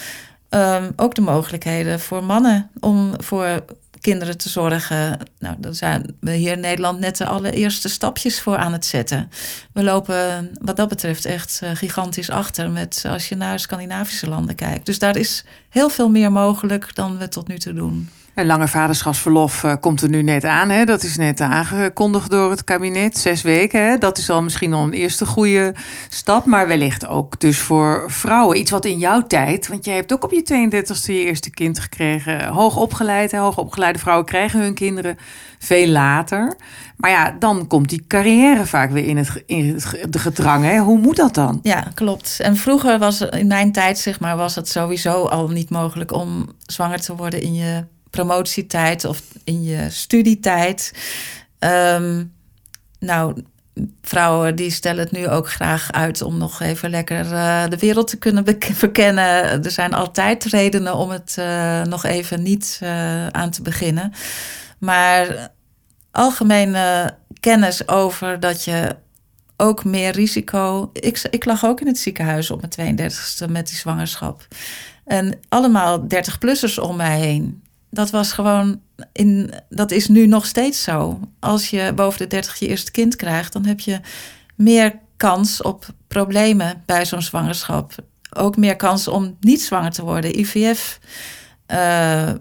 Um, 0.49 0.93
ook 0.95 1.15
de 1.15 1.21
mogelijkheden 1.21 1.99
voor 1.99 2.23
mannen 2.23 2.69
om 2.79 3.13
voor 3.17 3.63
kinderen 4.05 4.37
te 4.37 4.49
zorgen. 4.49 5.17
Nou, 5.39 5.55
daar 5.59 5.73
zijn 5.73 6.15
we 6.19 6.31
hier 6.31 6.51
in 6.51 6.59
Nederland 6.59 6.99
net 6.99 7.17
de 7.17 7.25
allereerste 7.25 7.89
stapjes 7.89 8.41
voor 8.41 8.57
aan 8.57 8.73
het 8.73 8.85
zetten. 8.85 9.29
We 9.73 9.83
lopen 9.83 10.51
wat 10.61 10.75
dat 10.75 10.89
betreft 10.89 11.25
echt 11.25 11.59
eh, 11.63 11.69
gigantisch 11.73 12.29
achter 12.29 12.69
met 12.69 13.03
als 13.07 13.29
je 13.29 13.35
naar 13.35 13.59
Scandinavische 13.59 14.29
landen 14.29 14.55
kijkt. 14.55 14.85
Dus 14.85 14.99
daar 14.99 15.17
is 15.17 15.43
heel 15.75 15.89
veel 15.89 16.09
meer 16.09 16.31
mogelijk 16.31 16.95
dan 16.95 17.17
we 17.17 17.27
tot 17.27 17.47
nu 17.47 17.57
toe 17.57 17.73
doen. 17.73 18.09
En 18.33 18.45
lange 18.45 18.67
vaderschapsverlof 18.67 19.63
uh, 19.63 19.73
komt 19.79 20.01
er 20.01 20.09
nu 20.09 20.21
net 20.21 20.43
aan. 20.43 20.69
Hè? 20.69 20.85
Dat 20.85 21.03
is 21.03 21.17
net 21.17 21.41
aangekondigd 21.41 22.29
door 22.29 22.49
het 22.49 22.63
kabinet. 22.63 23.17
Zes 23.17 23.41
weken. 23.41 23.85
Hè? 23.85 23.97
Dat 23.97 24.17
is 24.17 24.29
al 24.29 24.43
misschien 24.43 24.73
al 24.73 24.83
een 24.83 24.93
eerste 24.93 25.25
goede 25.25 25.73
stap. 26.09 26.45
Maar 26.45 26.67
wellicht 26.67 27.07
ook 27.07 27.39
dus 27.39 27.59
voor 27.59 28.03
vrouwen. 28.07 28.57
Iets 28.57 28.71
wat 28.71 28.85
in 28.85 28.97
jouw 28.97 29.27
tijd. 29.27 29.67
Want 29.67 29.85
jij 29.85 29.95
hebt 29.95 30.13
ook 30.13 30.23
op 30.23 30.31
je 30.31 30.69
32e 30.69 31.05
je 31.05 31.25
eerste 31.25 31.49
kind 31.49 31.79
gekregen. 31.79 32.45
Hoog 32.47 32.77
opgeleid. 32.77 33.31
Hè? 33.31 33.37
Hoogopgeleide 33.37 33.99
vrouwen 33.99 34.25
krijgen 34.25 34.59
hun 34.59 34.73
kinderen 34.73 35.17
veel 35.59 35.87
later. 35.87 36.55
Maar 36.97 37.11
ja, 37.11 37.35
dan 37.39 37.67
komt 37.67 37.89
die 37.89 38.05
carrière 38.07 38.65
vaak 38.65 38.91
weer 38.91 39.05
in 39.05 39.17
het, 39.17 39.43
in 39.45 39.73
het 39.73 40.13
de 40.13 40.19
gedrang. 40.19 40.63
Hè? 40.63 40.77
Hoe 40.77 40.99
moet 40.99 41.15
dat 41.15 41.33
dan? 41.33 41.59
Ja, 41.61 41.87
klopt. 41.93 42.39
En 42.39 42.57
vroeger 42.57 42.99
was 42.99 43.21
in 43.21 43.47
mijn 43.47 43.71
tijd, 43.71 43.97
zeg 43.97 44.19
maar, 44.19 44.37
was 44.37 44.55
het 44.55 44.69
sowieso 44.69 45.25
al 45.25 45.47
niet 45.47 45.64
mogelijk 45.69 46.11
om 46.11 46.55
zwanger 46.65 47.01
te 47.01 47.15
worden 47.15 47.41
in 47.41 47.53
je 47.53 47.85
promotietijd 48.09 49.05
of 49.05 49.21
in 49.43 49.63
je 49.63 49.89
studietijd. 49.89 50.93
Um, 51.59 52.33
nou, 52.99 53.43
vrouwen 54.01 54.55
die 54.55 54.71
stellen 54.71 55.03
het 55.03 55.11
nu 55.11 55.27
ook 55.27 55.49
graag 55.49 55.91
uit 55.91 56.21
om 56.21 56.37
nog 56.37 56.61
even 56.61 56.89
lekker 56.89 57.25
uh, 57.25 57.67
de 57.67 57.77
wereld 57.77 58.07
te 58.07 58.17
kunnen 58.17 58.45
verkennen. 58.59 59.63
Er 59.63 59.71
zijn 59.71 59.93
altijd 59.93 60.43
redenen 60.43 60.95
om 60.95 61.09
het 61.09 61.35
uh, 61.39 61.81
nog 61.81 62.03
even 62.03 62.43
niet 62.43 62.79
uh, 62.83 63.27
aan 63.27 63.49
te 63.49 63.61
beginnen. 63.61 64.13
Maar 64.77 65.49
algemene 66.11 67.15
kennis 67.39 67.87
over 67.87 68.39
dat 68.39 68.63
je 68.63 68.95
ook 69.57 69.83
meer 69.83 70.11
risico. 70.11 70.89
Ik, 70.93 71.27
ik 71.29 71.45
lag 71.45 71.65
ook 71.65 71.81
in 71.81 71.87
het 71.87 71.97
ziekenhuis 71.97 72.51
op 72.51 72.61
mijn 72.75 72.99
32e 72.99 73.51
met 73.51 73.67
die 73.67 73.77
zwangerschap. 73.77 74.47
En 75.05 75.39
allemaal 75.49 76.03
30-plussers 76.03 76.79
om 76.79 76.95
mij 76.95 77.19
heen 77.19 77.63
dat 77.95 78.09
was 78.09 78.31
gewoon 78.31 78.81
in, 79.11 79.53
dat 79.69 79.91
is 79.91 80.07
nu 80.07 80.27
nog 80.27 80.45
steeds 80.45 80.83
zo. 80.83 81.19
Als 81.39 81.69
je 81.69 81.93
boven 81.95 82.19
de 82.19 82.27
30 82.27 82.59
je 82.59 82.67
eerste 82.67 82.91
kind 82.91 83.15
krijgt, 83.15 83.53
dan 83.53 83.65
heb 83.65 83.79
je 83.79 83.99
meer 84.55 84.99
kans 85.17 85.61
op 85.61 85.85
problemen 86.07 86.83
bij 86.85 87.05
zo'n 87.05 87.21
zwangerschap. 87.21 87.95
Ook 88.33 88.57
meer 88.57 88.75
kans 88.75 89.07
om 89.07 89.37
niet 89.39 89.61
zwanger 89.61 89.91
te 89.91 90.03
worden. 90.03 90.39
IVF, 90.39 90.99
eh, 91.65 92.33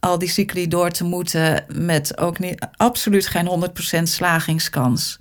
al 0.00 0.18
die 0.18 0.28
cycli 0.28 0.68
door 0.68 0.90
te 0.90 1.04
moeten 1.04 1.64
met 1.68 2.18
ook 2.18 2.38
niet, 2.38 2.66
absoluut 2.76 3.26
geen 3.26 3.46
100% 3.46 4.02
slagingskans. 4.02 5.18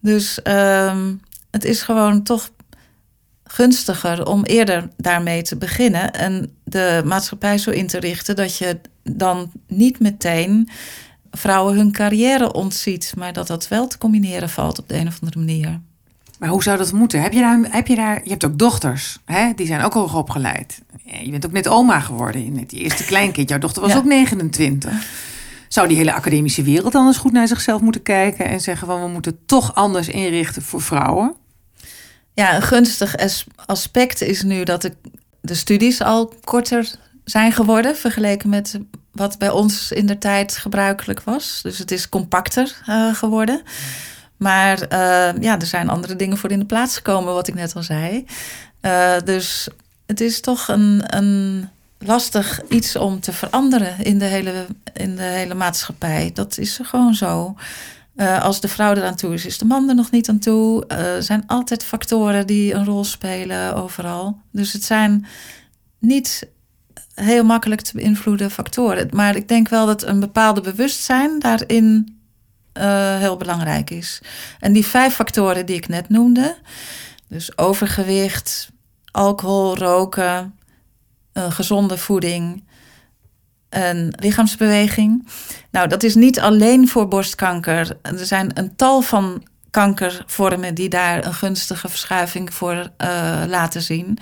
Dus 0.00 0.38
uh, 0.44 1.06
het 1.50 1.64
is 1.64 1.82
gewoon 1.82 2.22
toch 2.22 2.50
gunstiger 3.52 4.26
om 4.26 4.44
eerder 4.44 4.88
daarmee 4.96 5.42
te 5.42 5.56
beginnen 5.56 6.12
en 6.12 6.50
de 6.64 7.02
maatschappij 7.04 7.58
zo 7.58 7.70
in 7.70 7.86
te 7.86 8.00
richten 8.00 8.36
dat 8.36 8.56
je 8.56 8.80
dan 9.02 9.52
niet 9.66 10.00
meteen 10.00 10.68
vrouwen 11.30 11.76
hun 11.76 11.92
carrière 11.92 12.52
ontziet, 12.52 13.12
maar 13.16 13.32
dat 13.32 13.46
dat 13.46 13.68
wel 13.68 13.86
te 13.86 13.98
combineren 13.98 14.48
valt 14.48 14.78
op 14.78 14.88
de 14.88 14.96
een 14.96 15.06
of 15.06 15.18
andere 15.20 15.38
manier. 15.38 15.80
Maar 16.38 16.48
hoe 16.48 16.62
zou 16.62 16.78
dat 16.78 16.92
moeten? 16.92 17.22
Heb 17.22 17.32
je 17.32 17.40
daar, 17.40 17.58
heb 17.70 17.86
je, 17.86 17.96
daar 17.96 18.20
je 18.24 18.30
hebt 18.30 18.44
ook 18.44 18.58
dochters, 18.58 19.18
hè? 19.24 19.52
die 19.56 19.66
zijn 19.66 19.82
ook 19.82 19.92
hoog 19.92 20.14
opgeleid. 20.14 20.82
Je 21.22 21.30
bent 21.30 21.46
ook 21.46 21.52
net 21.52 21.68
oma 21.68 22.00
geworden, 22.00 22.52
net 22.52 22.70
die 22.70 22.80
eerste 22.80 23.04
kleinkind. 23.04 23.48
Jouw 23.48 23.58
dochter 23.58 23.82
was 23.82 23.96
ook 23.96 24.04
29. 24.04 24.92
Zou 25.68 25.88
die 25.88 25.96
hele 25.96 26.12
academische 26.12 26.62
wereld 26.62 26.92
dan 26.92 27.06
eens 27.06 27.16
goed 27.16 27.32
naar 27.32 27.48
zichzelf 27.48 27.80
moeten 27.80 28.02
kijken 28.02 28.46
en 28.46 28.60
zeggen 28.60 28.86
van 28.86 29.02
we 29.02 29.08
moeten 29.08 29.38
toch 29.46 29.74
anders 29.74 30.08
inrichten 30.08 30.62
voor 30.62 30.82
vrouwen? 30.82 31.40
Ja, 32.34 32.54
een 32.54 32.62
gunstig 32.62 33.14
aspect 33.66 34.20
is 34.20 34.42
nu 34.42 34.64
dat 34.64 34.90
de, 35.40 35.54
studies 35.54 36.00
al 36.02 36.32
korter 36.44 36.94
zijn 37.24 37.52
geworden 37.52 37.96
vergeleken 37.96 38.48
met 38.48 38.78
wat 39.12 39.38
bij 39.38 39.50
ons 39.50 39.92
in 39.92 40.06
de 40.06 40.18
tijd 40.18 40.56
gebruikelijk 40.56 41.22
was. 41.22 41.60
Dus 41.62 41.78
het 41.78 41.90
is 41.90 42.08
compacter 42.08 42.76
uh, 42.88 43.14
geworden. 43.14 43.62
Maar 44.36 44.82
uh, 44.82 45.42
ja, 45.42 45.60
er 45.60 45.66
zijn 45.66 45.88
andere 45.88 46.16
dingen 46.16 46.38
voor 46.38 46.50
in 46.50 46.58
de 46.58 46.64
plaats 46.64 46.96
gekomen, 46.96 47.34
wat 47.34 47.48
ik 47.48 47.54
net 47.54 47.76
al 47.76 47.82
zei. 47.82 48.26
Uh, 48.82 49.14
dus 49.24 49.68
het 50.06 50.20
is 50.20 50.40
toch 50.40 50.68
een, 50.68 51.02
een 51.16 51.68
lastig 51.98 52.60
iets 52.68 52.96
om 52.96 53.20
te 53.20 53.32
veranderen 53.32 54.04
in 54.04 54.18
de 54.18 54.24
hele, 54.24 54.66
in 54.92 55.16
de 55.16 55.22
hele 55.22 55.54
maatschappij. 55.54 56.30
Dat 56.34 56.58
is 56.58 56.78
gewoon 56.82 57.14
zo. 57.14 57.54
Uh, 58.16 58.42
als 58.42 58.60
de 58.60 58.68
vrouw 58.68 58.94
er 58.94 59.04
aan 59.04 59.16
toe 59.16 59.34
is, 59.34 59.46
is 59.46 59.58
de 59.58 59.64
man 59.64 59.88
er 59.88 59.94
nog 59.94 60.10
niet 60.10 60.28
aan 60.28 60.38
toe. 60.38 60.86
Er 60.86 61.22
zijn 61.22 61.46
altijd 61.46 61.84
factoren 61.84 62.46
die 62.46 62.74
een 62.74 62.84
rol 62.84 63.04
spelen 63.04 63.74
overal. 63.74 64.40
Dus 64.50 64.72
het 64.72 64.84
zijn 64.84 65.26
niet 65.98 66.48
heel 67.14 67.44
makkelijk 67.44 67.80
te 67.80 67.92
beïnvloeden 67.94 68.50
factoren. 68.50 69.08
Maar 69.12 69.36
ik 69.36 69.48
denk 69.48 69.68
wel 69.68 69.86
dat 69.86 70.02
een 70.02 70.20
bepaalde 70.20 70.60
bewustzijn 70.60 71.38
daarin 71.38 72.18
uh, 72.78 73.16
heel 73.18 73.36
belangrijk 73.36 73.90
is. 73.90 74.20
En 74.58 74.72
die 74.72 74.86
vijf 74.86 75.14
factoren 75.14 75.66
die 75.66 75.76
ik 75.76 75.88
net 75.88 76.08
noemde, 76.08 76.56
dus 77.28 77.58
overgewicht, 77.58 78.70
alcohol, 79.10 79.76
roken, 79.76 80.58
gezonde 81.32 81.98
voeding, 81.98 82.64
een 83.74 84.14
lichaamsbeweging. 84.18 85.28
Nou, 85.70 85.88
dat 85.88 86.02
is 86.02 86.14
niet 86.14 86.40
alleen 86.40 86.88
voor 86.88 87.08
borstkanker. 87.08 87.96
Er 88.02 88.26
zijn 88.26 88.50
een 88.54 88.76
tal 88.76 89.00
van 89.00 89.42
kankervormen 89.70 90.74
die 90.74 90.88
daar 90.88 91.26
een 91.26 91.34
gunstige 91.34 91.88
verschuiving 91.88 92.54
voor 92.54 92.74
uh, 92.74 93.42
laten 93.46 93.82
zien 93.82 94.18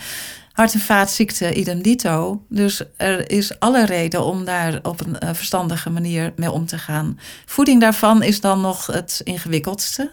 hart- 0.61 0.75
en 0.75 0.81
vaatziekten 0.81 1.59
idem 1.59 1.83
dito. 1.83 2.45
Dus 2.49 2.83
er 2.97 3.31
is 3.31 3.59
alle 3.59 3.87
reden 3.87 4.25
om 4.25 4.45
daar 4.45 4.79
op 4.83 5.01
een 5.01 5.17
uh, 5.25 5.31
verstandige 5.33 5.91
manier 5.91 6.33
mee 6.37 6.51
om 6.51 6.67
te 6.67 6.79
gaan. 6.79 7.19
Voeding 7.47 7.81
daarvan 7.81 8.23
is 8.23 8.41
dan 8.41 8.61
nog 8.61 8.87
het 8.87 9.21
ingewikkeldste. 9.25 10.13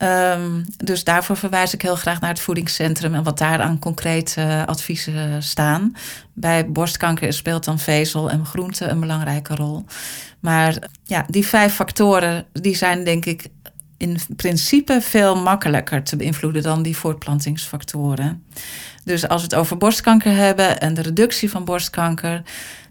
Ehm, 0.00 0.62
dus 0.76 1.04
daarvoor 1.04 1.36
verwijs 1.36 1.74
ik 1.74 1.82
heel 1.82 1.96
graag 1.96 2.20
naar 2.20 2.30
het 2.30 2.40
voedingscentrum 2.40 3.14
en 3.14 3.22
wat 3.22 3.38
daar 3.38 3.60
aan 3.60 3.78
concrete 3.78 4.62
adviezen 4.66 5.42
staan. 5.42 5.96
Bij 6.32 6.70
borstkanker 6.70 7.32
speelt 7.32 7.64
dan 7.64 7.78
vezel 7.78 8.30
en 8.30 8.46
groente 8.46 8.86
een 8.86 9.00
belangrijke 9.00 9.54
rol. 9.54 9.84
Maar 10.38 10.78
ja, 11.04 11.24
die 11.28 11.46
vijf 11.46 11.74
factoren 11.74 12.46
die 12.52 12.76
zijn 12.76 13.04
denk 13.04 13.24
ik 13.26 13.48
in 13.96 14.18
principe 14.36 15.00
veel 15.00 15.36
makkelijker 15.36 16.02
te 16.02 16.16
beïnvloeden 16.16 16.62
dan 16.62 16.82
die 16.82 16.96
voortplantingsfactoren. 16.96 18.44
Dus 19.04 19.28
als 19.28 19.40
we 19.40 19.46
het 19.46 19.56
over 19.56 19.76
borstkanker 19.76 20.32
hebben 20.32 20.80
en 20.80 20.94
de 20.94 21.02
reductie 21.02 21.50
van 21.50 21.64
borstkanker, 21.64 22.42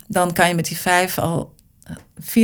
dan 0.08 0.34
kan 0.34 0.48
je 0.48 0.56
met 0.56 0.68
die 0.68 0.78
vijf 0.78 1.18
al 1.18 1.54
4.500 2.22 2.36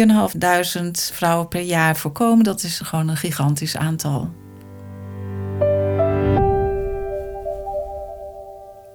vrouwen 1.13 1.47
per 1.47 1.61
jaar 1.61 1.95
voorkomen. 1.95 2.43
Dat 2.43 2.63
is 2.63 2.79
gewoon 2.79 3.07
een 3.07 3.17
gigantisch 3.17 3.77
aantal. 3.77 4.43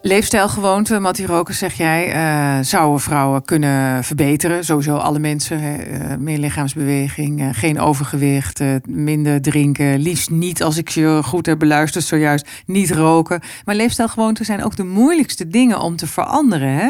Leefstijlgewoonten, 0.02 1.02
Mattie 1.02 1.26
Roker, 1.26 1.54
zeg 1.54 1.74
jij, 1.74 2.14
uh, 2.14 2.64
zouden 2.64 3.00
vrouwen 3.00 3.44
kunnen 3.44 4.04
verbeteren. 4.04 4.64
Sowieso 4.64 4.96
alle 4.96 5.18
mensen. 5.18 5.60
Uh, 5.62 6.16
meer 6.18 6.38
lichaamsbeweging, 6.38 7.40
uh, 7.40 7.48
geen 7.52 7.80
overgewicht, 7.80 8.60
minder 8.88 9.42
drinken. 9.42 9.98
Liefst 9.98 10.30
niet, 10.30 10.62
als 10.62 10.76
ik 10.76 10.88
je 10.88 11.20
goed 11.24 11.46
heb 11.46 11.58
beluisterd 11.58 12.04
zojuist, 12.04 12.48
niet 12.66 12.90
roken. 12.90 13.40
Maar 13.64 13.74
leefstijlgewoonten 13.74 14.44
zijn 14.44 14.64
ook 14.64 14.76
de 14.76 14.84
moeilijkste 14.84 15.48
dingen 15.48 15.80
om 15.80 15.96
te 15.96 16.06
veranderen. 16.06 16.68
Hè? 16.68 16.88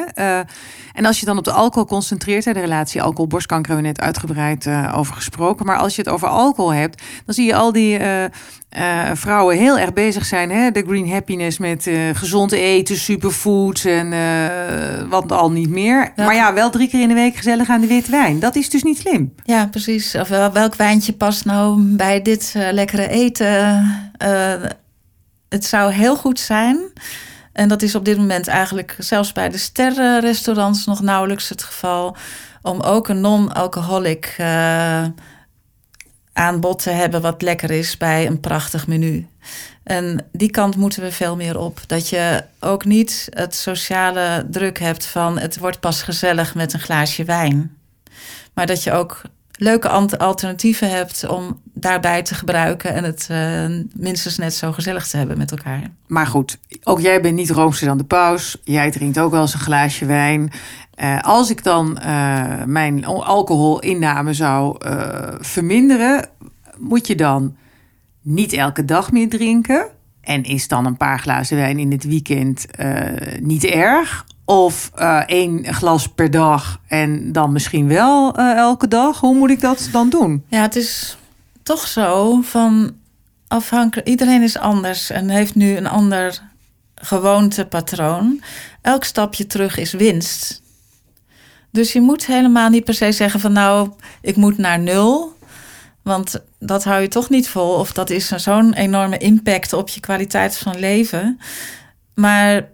en 0.92 1.07
als 1.07 1.20
je 1.20 1.27
dan 1.27 1.38
op 1.38 1.44
de 1.44 1.53
alcohol 1.53 1.88
concentreert, 1.88 2.44
hè, 2.44 2.53
de 2.53 2.61
relatie 2.61 3.03
alcohol-borstkanker 3.03 3.73
hebben 3.73 3.90
we 3.92 3.96
net 3.96 4.07
uitgebreid 4.07 4.68
over 4.94 5.14
gesproken. 5.14 5.66
Maar 5.66 5.77
als 5.77 5.96
je 5.96 6.03
het 6.03 6.11
over 6.11 6.29
alcohol 6.29 6.73
hebt, 6.73 7.03
dan 7.25 7.35
zie 7.35 7.46
je 7.46 7.55
al 7.55 7.73
die 7.73 7.99
vrouwen 9.14 9.57
heel 9.57 9.79
erg 9.79 9.92
bezig 9.92 10.25
zijn. 10.25 10.51
Hè? 10.51 10.70
De 10.70 10.85
green 10.87 11.11
happiness 11.11 11.59
met 11.59 11.90
gezond 12.12 12.53
eten, 12.53 12.96
superfoods 13.01 13.85
en 13.85 14.13
uh, 14.13 15.09
wat 15.09 15.33
al 15.33 15.51
niet 15.51 15.69
meer. 15.71 16.13
Maar 16.17 16.35
ja, 16.35 16.55
wel 16.55 16.71
drie 16.71 16.89
keer 16.89 17.03
in 17.03 17.09
de 17.09 17.15
week 17.15 17.37
gezellig 17.37 17.69
aan 17.69 17.81
de 17.81 17.87
witte 17.87 18.11
wijn. 18.11 18.41
Dat 18.41 18.57
is 18.57 18.71
dus 18.71 18.83
niet 18.83 18.99
slim. 18.99 19.35
Ja, 19.45 19.67
precies. 19.67 20.15
Of 20.15 20.29
welk 20.29 20.75
wijntje 20.75 21.13
past 21.13 21.45
nou 21.45 21.81
bij 21.81 22.23
dit 22.23 22.55
lekkere 22.71 23.09
eten? 23.09 24.09
het 25.49 25.65
zou 25.65 25.93
heel 25.93 26.17
goed 26.17 26.41
zijn. 26.41 26.79
En 27.53 27.69
dat 27.69 27.83
is 27.83 27.95
op 27.95 28.05
dit 28.05 28.17
moment 28.17 28.49
eigenlijk 28.49 28.97
zelfs 28.99 29.33
bij 29.33 29.49
de 29.49 29.59
sterrenrestaurants 29.59 30.87
nog 30.87 31.03
nauwelijks 31.03 31.49
het 31.49 31.63
geval. 31.63 32.17
Om 32.63 32.81
ook 32.81 33.09
een 33.09 33.21
non-alcoholic 33.21 34.37
aanbod 36.40 36.83
te 36.83 36.90
hebben 36.90 37.20
wat 37.20 37.42
lekker 37.42 37.70
is 37.70 37.96
bij 37.96 38.26
een 38.26 38.40
prachtig 38.40 38.87
menu. 38.87 39.26
En 39.83 40.26
die 40.33 40.50
kant 40.50 40.76
moeten 40.76 41.03
we 41.03 41.12
veel 41.12 41.37
meer 41.37 41.59
op. 41.59 41.81
Dat 41.87 42.09
je 42.09 42.44
ook 42.61 42.85
niet 42.85 43.26
het 43.31 43.55
sociale 43.55 44.46
druk 44.50 44.79
hebt 44.79 45.07
van 45.07 45.38
het 45.38 45.59
wordt 45.59 45.81
pas 45.81 46.03
gezellig 46.03 46.55
met 46.55 46.72
een 46.72 46.81
glaasje 46.81 47.24
wijn. 47.24 47.76
Maar 48.55 48.66
dat 48.66 48.83
je 48.83 48.92
ook 48.92 49.22
leuke 49.53 49.88
alternatieven 50.18 50.90
hebt 50.90 51.26
om 51.26 51.61
daarbij 51.64 52.22
te 52.22 52.35
gebruiken 52.35 52.94
en 52.94 53.05
het 53.05 53.29
uh, 53.31 53.66
minstens 53.94 54.37
net 54.37 54.55
zo 54.55 54.72
gezellig 54.72 55.07
te 55.07 55.16
hebben 55.16 55.38
met 55.38 55.50
elkaar. 55.50 55.83
Maar 56.07 56.26
goed, 56.26 56.59
ook 56.83 57.00
jij 57.00 57.20
bent 57.20 57.35
niet 57.35 57.50
roomser 57.50 57.87
dan 57.87 57.98
de 57.98 58.05
paus. 58.05 58.57
Jij 58.64 58.90
drinkt 58.90 59.18
ook 59.18 59.31
wel 59.31 59.40
eens 59.40 59.55
een 59.55 59.61
glaasje 59.61 60.07
wijn. 60.07 60.53
Uh, 61.03 61.21
als 61.21 61.51
ik 61.51 61.63
dan 61.63 61.99
uh, 62.05 62.65
mijn 62.65 63.05
alcoholinname 63.05 64.35
zou 64.35 64.77
verminderen, 65.41 66.29
moet 66.77 67.07
je 67.07 67.15
dan 67.15 67.57
niet 68.23 68.53
elke 68.53 68.85
dag 68.85 69.13
meer 69.13 69.29
drinken? 69.29 69.87
En 70.21 70.43
is 70.43 70.69
dan 70.69 70.87
een 70.87 70.97
paar 70.97 71.19
glazen 71.19 71.57
wijn 71.57 71.79
in 71.79 71.93
het 71.93 72.05
weekend 72.05 72.67
niet 73.41 73.65
erg? 73.65 74.27
Of 74.45 74.91
één 75.27 75.75
glas 75.75 76.09
per 76.09 76.31
dag 76.31 76.81
en 76.87 77.33
dan 77.33 77.53
misschien 77.53 77.89
wel 77.89 78.37
elke 78.37 78.89
dag? 78.89 79.21
Hoe 79.21 79.35
moet 79.35 79.51
ik 79.51 79.61
dat 79.61 79.89
dan 79.93 80.11
doen? 80.11 80.45
Ja, 80.49 80.63
het 80.63 80.77
is 80.77 81.19
toch 81.63 81.87
zo 81.87 82.41
van 82.41 82.97
afhankelijk. 83.49 84.09
Iedereen 84.09 84.43
is 84.43 84.59
anders 84.59 85.11
en 85.11 85.29
heeft 85.29 85.55
nu 85.55 85.77
een 85.77 85.87
ander 85.87 86.43
gewoontepatroon. 86.95 88.43
Elk 88.83 89.05
stapje 89.05 89.47
terug 89.47 89.79
is 89.79 89.93
winst. 89.93 90.63
Dus 91.71 91.93
je 91.93 92.01
moet 92.01 92.27
helemaal 92.27 92.69
niet 92.69 92.85
per 92.85 92.95
se 92.95 93.13
zeggen 93.13 93.41
van 93.41 93.53
nou, 93.53 93.91
ik 94.21 94.37
moet 94.37 94.59
naar 94.59 94.79
nul. 94.79 95.39
Want 96.03 96.41
dat 96.59 96.85
hou 96.85 97.01
je 97.01 97.09
toch 97.09 97.31
niet 97.31 97.49
vol. 97.49 97.75
Of 97.75 97.93
dat 97.93 98.11
is 98.11 98.29
zo'n 98.29 98.73
enorme 98.73 99.19
impact 99.19 99.73
op 99.73 99.89
je 99.89 100.01
kwaliteit 100.01 100.57
van 100.57 100.79
leven. 100.79 101.41
Maar 102.15 102.69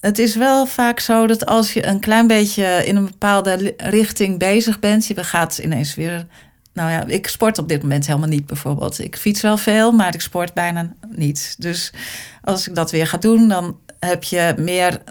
het 0.00 0.18
is 0.18 0.34
wel 0.34 0.66
vaak 0.66 1.00
zo 1.00 1.26
dat 1.26 1.46
als 1.46 1.72
je 1.72 1.86
een 1.86 2.00
klein 2.00 2.26
beetje 2.26 2.82
in 2.86 2.96
een 2.96 3.04
bepaalde 3.04 3.74
richting 3.76 4.38
bezig 4.38 4.78
bent, 4.78 5.06
je 5.06 5.24
gaat 5.24 5.58
ineens 5.58 5.94
weer. 5.94 6.26
Nou 6.72 6.90
ja, 6.90 7.04
ik 7.06 7.26
sport 7.26 7.58
op 7.58 7.68
dit 7.68 7.82
moment 7.82 8.06
helemaal 8.06 8.28
niet 8.28 8.46
bijvoorbeeld. 8.46 8.98
Ik 8.98 9.16
fiets 9.16 9.40
wel 9.40 9.56
veel, 9.56 9.92
maar 9.92 10.14
ik 10.14 10.20
sport 10.20 10.54
bijna 10.54 10.94
niet. 11.08 11.54
Dus 11.58 11.92
als 12.42 12.68
ik 12.68 12.74
dat 12.74 12.90
weer 12.90 13.06
ga 13.06 13.16
doen, 13.16 13.48
dan 13.48 13.78
heb 13.98 14.24
je 14.24 14.54
meer 14.58 15.02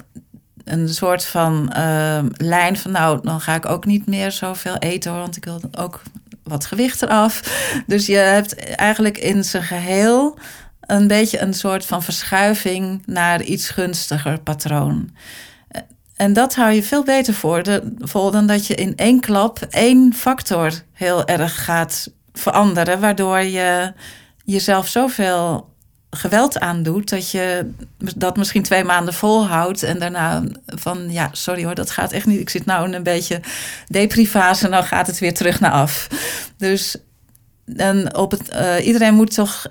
een 0.64 0.90
soort 0.90 1.26
van 1.26 1.74
uh, 1.78 2.20
lijn 2.38 2.78
van 2.78 2.92
nou, 2.92 3.20
dan 3.22 3.42
ga 3.42 3.56
ik 3.56 3.66
ook 3.66 3.86
niet 3.86 4.08
meer 4.08 4.32
zoveel 4.32 4.78
eten 4.78 5.12
hoor, 5.12 5.20
want 5.20 5.38
ik 5.38 5.46
wil 5.46 5.62
ook 5.78 6.02
wat 6.44 6.66
gewicht 6.66 7.02
eraf. 7.02 7.42
Dus 7.88 8.06
je 8.06 8.16
hebt 8.16 8.76
eigenlijk 8.76 9.18
in 9.18 9.44
zijn 9.44 9.64
geheel 9.64 10.38
een 10.82 11.08
beetje 11.08 11.42
een 11.42 11.54
soort 11.54 11.86
van 11.86 12.04
verschuiving 12.04 13.04
naar 13.06 13.42
iets 13.42 13.70
gunstiger 13.70 14.40
patroon. 14.40 15.10
En 16.16 16.34
dat 16.34 16.56
hou 16.56 16.72
je 16.72 16.84
veel 16.84 17.04
beter 17.04 17.34
voor 18.00 18.32
dan 18.32 18.48
dat 18.48 18.68
je 18.68 18.76
in 18.76 18.96
één 18.96 19.20
klap 19.20 19.60
één 19.70 20.14
factor 20.14 20.72
heel 20.94 21.26
erg 21.26 21.64
gaat 21.64 22.12
veranderen, 22.34 23.00
waardoor 23.00 23.40
je 23.40 23.94
jezelf 24.46 24.88
zoveel 24.88 25.73
geweld 26.14 26.60
aandoet 26.60 27.10
dat 27.10 27.32
je 27.32 27.72
dat 28.16 28.38
misschien 28.38 28.64
twee 28.64 28.84
maanden 28.84 29.14
volhoudt 29.14 29.84
en 29.84 30.00
daarna 30.00 30.44
van 30.66 31.12
ja, 31.12 31.30
sorry 31.32 31.64
hoor, 31.64 31.76
dat 31.76 31.92
gaat 31.92 32.12
echt 32.12 32.26
niet. 32.26 32.40
Ik 32.40 32.50
zit 32.50 32.66
nou 32.66 32.88
in 32.88 32.94
een 32.94 33.04
beetje 33.04 33.40
deprivase 33.88 34.66
en 34.66 34.72
dan 34.72 34.84
gaat 34.84 35.08
het 35.08 35.20
weer 35.20 35.34
terug 35.34 35.60
naar 35.60 35.72
af. 35.72 36.08
Dus 36.58 36.96
en 37.76 38.16
op 38.16 38.32
het, 38.32 38.54
uh, 38.54 38.86
iedereen 38.86 39.14
moet 39.14 39.34
toch 39.34 39.66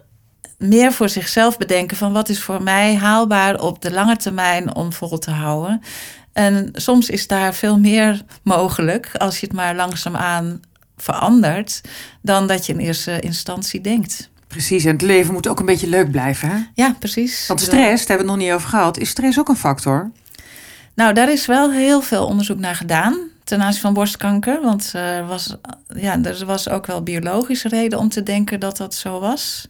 meer 0.58 0.92
voor 0.92 1.08
zichzelf 1.08 1.58
bedenken 1.58 1.96
van 1.96 2.12
wat 2.12 2.28
is 2.28 2.42
voor 2.42 2.62
mij 2.62 2.96
haalbaar 2.96 3.60
op 3.60 3.82
de 3.82 3.92
lange 3.92 4.16
termijn 4.16 4.74
om 4.74 4.92
vol 4.92 5.18
te 5.18 5.30
houden. 5.30 5.82
En 6.32 6.68
soms 6.72 7.10
is 7.10 7.26
daar 7.26 7.54
veel 7.54 7.78
meer 7.78 8.22
mogelijk 8.42 9.10
als 9.16 9.40
je 9.40 9.46
het 9.46 9.54
maar 9.54 9.74
langzaamaan 9.74 10.60
verandert 10.96 11.80
dan 12.22 12.46
dat 12.46 12.66
je 12.66 12.72
in 12.72 12.78
eerste 12.78 13.20
instantie 13.20 13.80
denkt. 13.80 14.30
Precies, 14.52 14.84
en 14.84 14.92
het 14.92 15.02
leven 15.02 15.32
moet 15.32 15.48
ook 15.48 15.60
een 15.60 15.66
beetje 15.66 15.88
leuk 15.88 16.10
blijven. 16.10 16.48
Hè? 16.48 16.56
Ja, 16.74 16.96
precies. 16.98 17.46
Want 17.46 17.60
stress, 17.60 17.78
daar 17.78 17.88
hebben 17.88 18.06
we 18.06 18.12
het 18.12 18.26
nog 18.26 18.36
niet 18.36 18.52
over 18.52 18.68
gehad, 18.68 18.98
is 18.98 19.08
stress 19.08 19.38
ook 19.38 19.48
een 19.48 19.56
factor? 19.56 20.10
Nou, 20.94 21.14
daar 21.14 21.32
is 21.32 21.46
wel 21.46 21.72
heel 21.72 22.00
veel 22.00 22.26
onderzoek 22.26 22.58
naar 22.58 22.74
gedaan 22.74 23.18
ten 23.44 23.62
aanzien 23.62 23.80
van 23.80 23.94
borstkanker. 23.94 24.60
Want 24.62 24.92
er 24.94 25.26
was, 25.26 25.56
ja, 25.96 26.22
er 26.22 26.44
was 26.46 26.68
ook 26.68 26.86
wel 26.86 27.02
biologische 27.02 27.68
reden 27.68 27.98
om 27.98 28.08
te 28.08 28.22
denken 28.22 28.60
dat 28.60 28.76
dat 28.76 28.94
zo 28.94 29.20
was. 29.20 29.68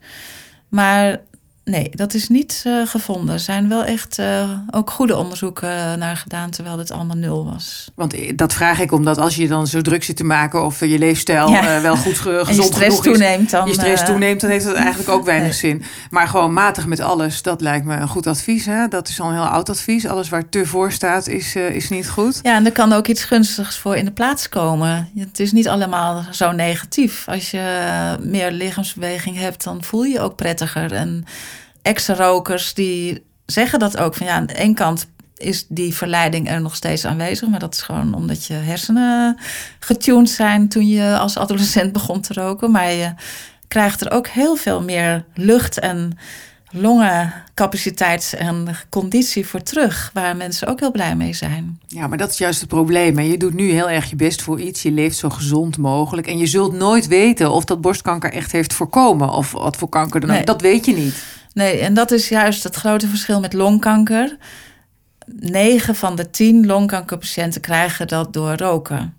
Maar 0.69 1.21
nee, 1.65 1.91
dat 1.91 2.15
is 2.15 2.29
niet 2.29 2.65
uh, 2.67 2.87
gevonden. 2.87 3.35
Er 3.35 3.41
zijn 3.41 3.69
wel 3.69 3.85
echt 3.85 4.19
uh, 4.19 4.51
ook 4.71 4.91
goede 4.91 5.17
onderzoeken 5.17 5.99
naar 5.99 6.17
gedaan, 6.17 6.51
terwijl 6.51 6.79
het 6.79 6.91
allemaal 6.91 7.17
nul 7.17 7.45
was. 7.45 7.91
Want 7.95 8.15
eh, 8.15 8.33
dat 8.37 8.53
vraag 8.55 8.81
ik 8.81 8.93
omdat 8.93 9.19
als 9.19 9.37
je 9.37 9.49
dan 9.49 9.67
zo 9.67 9.81
druk 9.81 10.05
zit 10.05 10.17
te 10.17 10.25
maken 10.25 10.65
of 10.65 10.81
je 10.81 10.99
leefstijl 10.99 11.49
ja. 11.49 11.77
uh, 11.77 11.83
wel 11.83 11.97
goed 11.97 12.19
gezond 12.25 12.57
je 12.57 12.63
stress 12.63 13.01
toeneemt, 13.01 13.51
dan, 13.51 13.67
je 13.67 13.73
stress 13.73 14.05
toeneemt, 14.05 14.41
dan 14.41 14.51
heeft 14.51 14.65
dat 14.65 14.75
eigenlijk 14.87 15.09
ook 15.09 15.25
weinig 15.25 15.49
nee. 15.49 15.59
zin. 15.59 15.83
Maar 16.11 16.29
gewoon 16.29 16.53
matig 16.53 16.87
met 16.87 17.01
alles, 17.01 17.43
dat 17.43 17.61
lijkt 17.61 17.87
me 17.87 17.97
een 17.97 18.09
goed 18.09 18.27
advies. 18.27 18.67
Hè? 18.67 18.89
Dat 18.89 19.09
is 19.09 19.21
al 19.21 19.29
een 19.29 19.35
heel 19.35 19.47
oud 19.47 19.69
advies. 19.69 20.07
Alles 20.07 20.29
waar 20.29 20.49
te 20.49 20.67
voor 20.67 20.93
staat 20.93 21.29
is, 21.29 21.57
is 21.57 21.89
niet 21.89 22.09
goed. 22.09 22.41
Ja, 22.43 22.57
en 22.57 22.65
er 22.65 22.73
kan 22.73 22.93
ook 22.93 23.07
iets 23.07 23.25
gunstigs 23.25 23.79
voor 23.79 23.97
in 23.97 24.05
de 24.05 24.11
plaats 24.11 24.49
komen. 24.49 25.11
Het 25.17 25.41
is 25.41 25.53
niet 25.53 25.69
allemaal 25.69 26.25
zo 26.31 26.53
negatief. 26.53 27.29
Als 27.29 27.51
je 27.51 27.61
meer 28.21 28.51
lichaamsbeweging 28.51 29.39
hebt, 29.39 29.65
dan 29.65 29.83
voel 29.83 30.03
je 30.03 30.13
je 30.13 30.21
ook 30.21 30.37
prettiger 30.37 30.93
en 30.93 31.25
ex-rokers 31.83 32.75
die 32.75 33.25
zeggen 33.47 33.79
dat 33.79 33.97
ook. 33.97 34.15
Van 34.15 34.27
ja, 34.27 34.35
aan 34.35 34.47
de 34.47 34.55
ene 34.55 34.75
kant 34.75 35.07
is 35.37 35.67
die 35.69 35.95
verleiding 35.95 36.51
er 36.51 36.61
nog 36.61 36.75
steeds 36.75 37.05
aanwezig. 37.05 37.49
Maar 37.49 37.61
dat 37.61 37.75
is 37.75 37.83
gewoon 37.83 38.15
omdat 38.15 38.47
je 38.47 38.55
hersenen 38.55 39.39
getuned 39.79 40.31
zijn 40.31 40.69
toen 40.69 40.89
je 40.89 41.19
als 41.19 41.39
adolescent 41.39 41.93
begon 41.93 42.21
te 42.21 42.33
roken. 42.33 42.71
Maar 42.71 42.93
je 42.93 43.15
krijgt 43.69 44.01
er 44.01 44.11
ook 44.11 44.27
heel 44.27 44.57
veel 44.57 44.83
meer 44.83 45.25
lucht 45.35 45.79
en 45.79 46.19
longencapaciteit 46.73 48.35
en 48.39 48.67
conditie 48.91 49.47
voor 49.47 49.63
terug, 49.63 50.11
waar 50.13 50.37
mensen 50.37 50.69
ook 50.69 50.81
heel 50.81 50.91
blij 50.91 51.17
mee 51.17 51.33
zijn. 51.33 51.81
Ja, 51.87 52.07
maar 52.07 52.19
dat 52.19 52.31
is 52.31 52.39
juist 52.39 52.61
het 52.61 52.69
probleem. 52.69 53.21
Je 53.21 53.37
doet 53.37 53.55
nu 53.55 53.71
heel 53.71 53.91
erg 53.91 54.11
je 54.11 54.17
best 54.17 54.43
voor 54.43 54.61
iets. 54.61 54.83
Je 54.83 54.91
leeft 54.91 55.17
zo 55.17 55.29
gezond 55.31 55.79
mogelijk. 55.79 56.27
En 56.27 56.39
je 56.39 56.47
zult 56.47 56.73
nooit 56.73 57.07
weten 57.07 57.53
of 57.53 57.65
dat 57.65 57.81
borstkanker 57.81 58.33
echt 58.33 58.53
heeft 58.53 58.73
voorkomen. 58.73 59.31
Of 59.31 59.53
wat 59.53 59.77
voor 59.77 59.89
kanker 59.89 60.21
dan 60.21 60.37
ook. 60.37 60.47
Dat 60.47 60.61
weet 60.61 60.87
je 60.87 60.95
niet. 60.95 61.15
Nee, 61.55 61.79
en 61.79 61.95
dat 61.95 62.11
is 62.11 62.29
juist 62.29 62.65
het 62.65 62.75
grote 62.75 63.09
verschil 63.09 63.41
met 63.41 63.53
longkanker. 63.53 64.37
9 65.27 65.95
van 65.95 66.17
de 66.17 66.31
10 66.31 66.67
longkankerpatiënten 66.67 67.61
krijgen 67.61 68.09
dat 68.09 68.33
door 68.33 68.57
roken 68.57 69.15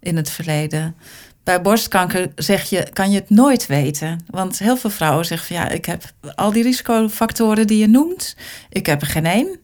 in 0.00 0.16
het 0.16 0.30
verleden. 0.30 0.96
Bij 1.44 1.62
borstkanker 1.62 2.32
zeg 2.34 2.70
je, 2.70 2.88
kan 2.92 3.10
je 3.10 3.18
het 3.18 3.30
nooit 3.30 3.66
weten. 3.66 4.20
Want 4.30 4.58
heel 4.58 4.76
veel 4.76 4.90
vrouwen 4.90 5.24
zeggen 5.24 5.46
van 5.46 5.56
ja, 5.56 5.68
ik 5.68 5.84
heb 5.84 6.02
al 6.34 6.52
die 6.52 6.62
risicofactoren 6.62 7.66
die 7.66 7.78
je 7.78 7.88
noemt. 7.88 8.36
Ik 8.68 8.86
heb 8.86 9.00
er 9.00 9.06
geen 9.06 9.26
één. 9.26 9.58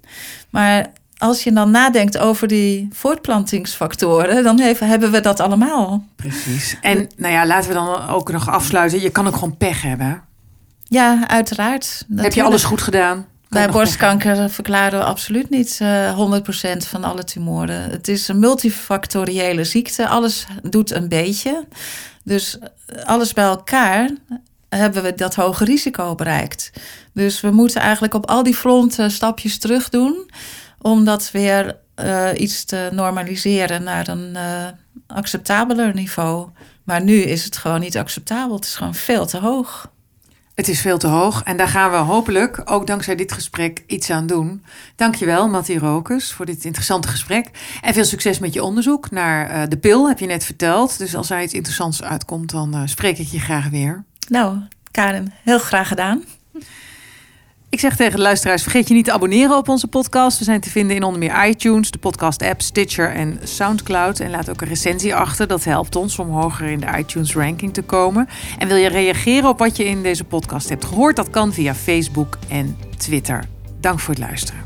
Maar 0.50 0.86
als 1.18 1.44
je 1.44 1.52
dan 1.52 1.70
nadenkt 1.70 2.18
over 2.18 2.48
die 2.48 2.88
voortplantingsfactoren, 2.92 4.42
dan 4.42 4.60
hebben 4.60 5.10
we 5.10 5.20
dat 5.20 5.40
allemaal. 5.40 6.04
Precies. 6.16 6.76
En 6.80 7.08
nou 7.16 7.32
ja, 7.32 7.46
laten 7.46 7.68
we 7.68 7.74
dan 7.74 8.08
ook 8.08 8.32
nog 8.32 8.48
afsluiten. 8.48 9.00
Je 9.00 9.10
kan 9.10 9.26
ook 9.26 9.34
gewoon 9.34 9.56
pech 9.56 9.82
hebben. 9.82 10.22
Ja, 10.84 11.28
uiteraard. 11.28 12.06
Heb 12.16 12.32
je 12.32 12.42
alles 12.42 12.64
goed 12.64 12.80
gedaan? 12.82 13.26
Bij 13.48 13.68
borstkanker 13.68 14.50
verklaren 14.50 14.98
we 14.98 15.04
absoluut 15.04 15.50
niet 15.50 15.78
uh, 15.82 16.08
eh, 16.08 16.42
100% 16.74 16.76
van 16.76 17.04
alle 17.04 17.24
tumoren. 17.24 17.90
Het 17.90 18.08
is 18.08 18.28
een 18.28 18.38
multifactoriële 18.38 19.64
ziekte. 19.64 20.08
Alles 20.08 20.46
doet 20.62 20.90
een 20.90 21.08
beetje. 21.08 21.66
Dus 22.24 22.58
alles 23.04 23.32
bij 23.32 23.44
elkaar 23.44 24.10
hebben 24.68 25.02
we 25.02 25.14
dat 25.14 25.34
hoge 25.34 25.64
risico 25.64 26.14
bereikt. 26.14 26.70
Dus 27.12 27.40
we 27.40 27.50
moeten 27.50 27.80
eigenlijk 27.80 28.14
op 28.14 28.26
al 28.26 28.42
die 28.42 28.54
fronten 28.54 29.10
stapjes 29.10 29.58
terug 29.58 29.88
doen. 29.88 30.30
Om 30.80 31.04
dat 31.04 31.30
weer 31.30 31.76
uh, 32.04 32.28
iets 32.34 32.64
te 32.64 32.88
normaliseren 32.92 33.82
naar 33.82 34.08
een 34.08 34.32
uh, 34.32 34.66
acceptabeler 35.06 35.94
niveau. 35.94 36.48
Maar 36.84 37.02
nu 37.02 37.14
is 37.14 37.44
het 37.44 37.56
gewoon 37.56 37.80
niet 37.80 37.96
acceptabel. 37.96 38.56
Het 38.56 38.64
is 38.64 38.74
gewoon 38.74 38.94
veel 38.94 39.26
te 39.26 39.38
hoog. 39.38 39.92
Het 40.54 40.68
is 40.68 40.80
veel 40.80 40.98
te 40.98 41.06
hoog 41.06 41.42
en 41.42 41.56
daar 41.56 41.68
gaan 41.68 41.90
we 41.90 41.96
hopelijk, 41.96 42.60
ook 42.64 42.86
dankzij 42.86 43.14
dit 43.14 43.32
gesprek, 43.32 43.82
iets 43.86 44.10
aan 44.10 44.26
doen. 44.26 44.64
Dankjewel, 44.96 45.48
Mattie 45.48 45.78
Rokers, 45.78 46.32
voor 46.32 46.46
dit 46.46 46.64
interessante 46.64 47.08
gesprek. 47.08 47.50
En 47.82 47.94
veel 47.94 48.04
succes 48.04 48.38
met 48.38 48.54
je 48.54 48.62
onderzoek 48.62 49.10
naar 49.10 49.50
uh, 49.50 49.62
de 49.68 49.76
pil, 49.76 50.08
heb 50.08 50.18
je 50.18 50.26
net 50.26 50.44
verteld. 50.44 50.98
Dus 50.98 51.16
als 51.16 51.30
er 51.30 51.42
iets 51.42 51.52
interessants 51.52 52.02
uitkomt, 52.02 52.50
dan 52.50 52.76
uh, 52.76 52.82
spreek 52.84 53.18
ik 53.18 53.26
je 53.26 53.40
graag 53.40 53.68
weer. 53.68 54.04
Nou, 54.28 54.58
Karen, 54.90 55.32
heel 55.42 55.58
graag 55.58 55.88
gedaan. 55.88 56.24
Ik 57.74 57.80
zeg 57.80 57.96
tegen 57.96 58.16
de 58.16 58.22
luisteraars: 58.22 58.62
vergeet 58.62 58.88
je 58.88 58.94
niet 58.94 59.04
te 59.04 59.12
abonneren 59.12 59.56
op 59.56 59.68
onze 59.68 59.86
podcast. 59.86 60.38
We 60.38 60.44
zijn 60.44 60.60
te 60.60 60.70
vinden 60.70 60.96
in 60.96 61.02
onder 61.02 61.18
meer 61.18 61.46
iTunes, 61.46 61.90
de 61.90 61.98
podcast-app, 61.98 62.62
Stitcher 62.62 63.10
en 63.10 63.38
Soundcloud. 63.42 64.20
En 64.20 64.30
laat 64.30 64.50
ook 64.50 64.60
een 64.60 64.68
recensie 64.68 65.14
achter. 65.14 65.46
Dat 65.46 65.64
helpt 65.64 65.96
ons 65.96 66.18
om 66.18 66.28
hoger 66.28 66.66
in 66.66 66.80
de 66.80 66.86
iTunes-ranking 66.98 67.74
te 67.74 67.82
komen. 67.82 68.28
En 68.58 68.68
wil 68.68 68.76
je 68.76 68.88
reageren 68.88 69.48
op 69.48 69.58
wat 69.58 69.76
je 69.76 69.84
in 69.84 70.02
deze 70.02 70.24
podcast 70.24 70.68
hebt 70.68 70.84
gehoord? 70.84 71.16
Dat 71.16 71.30
kan 71.30 71.52
via 71.52 71.74
Facebook 71.74 72.38
en 72.48 72.76
Twitter. 72.96 73.44
Dank 73.80 74.00
voor 74.00 74.14
het 74.14 74.22
luisteren. 74.22 74.63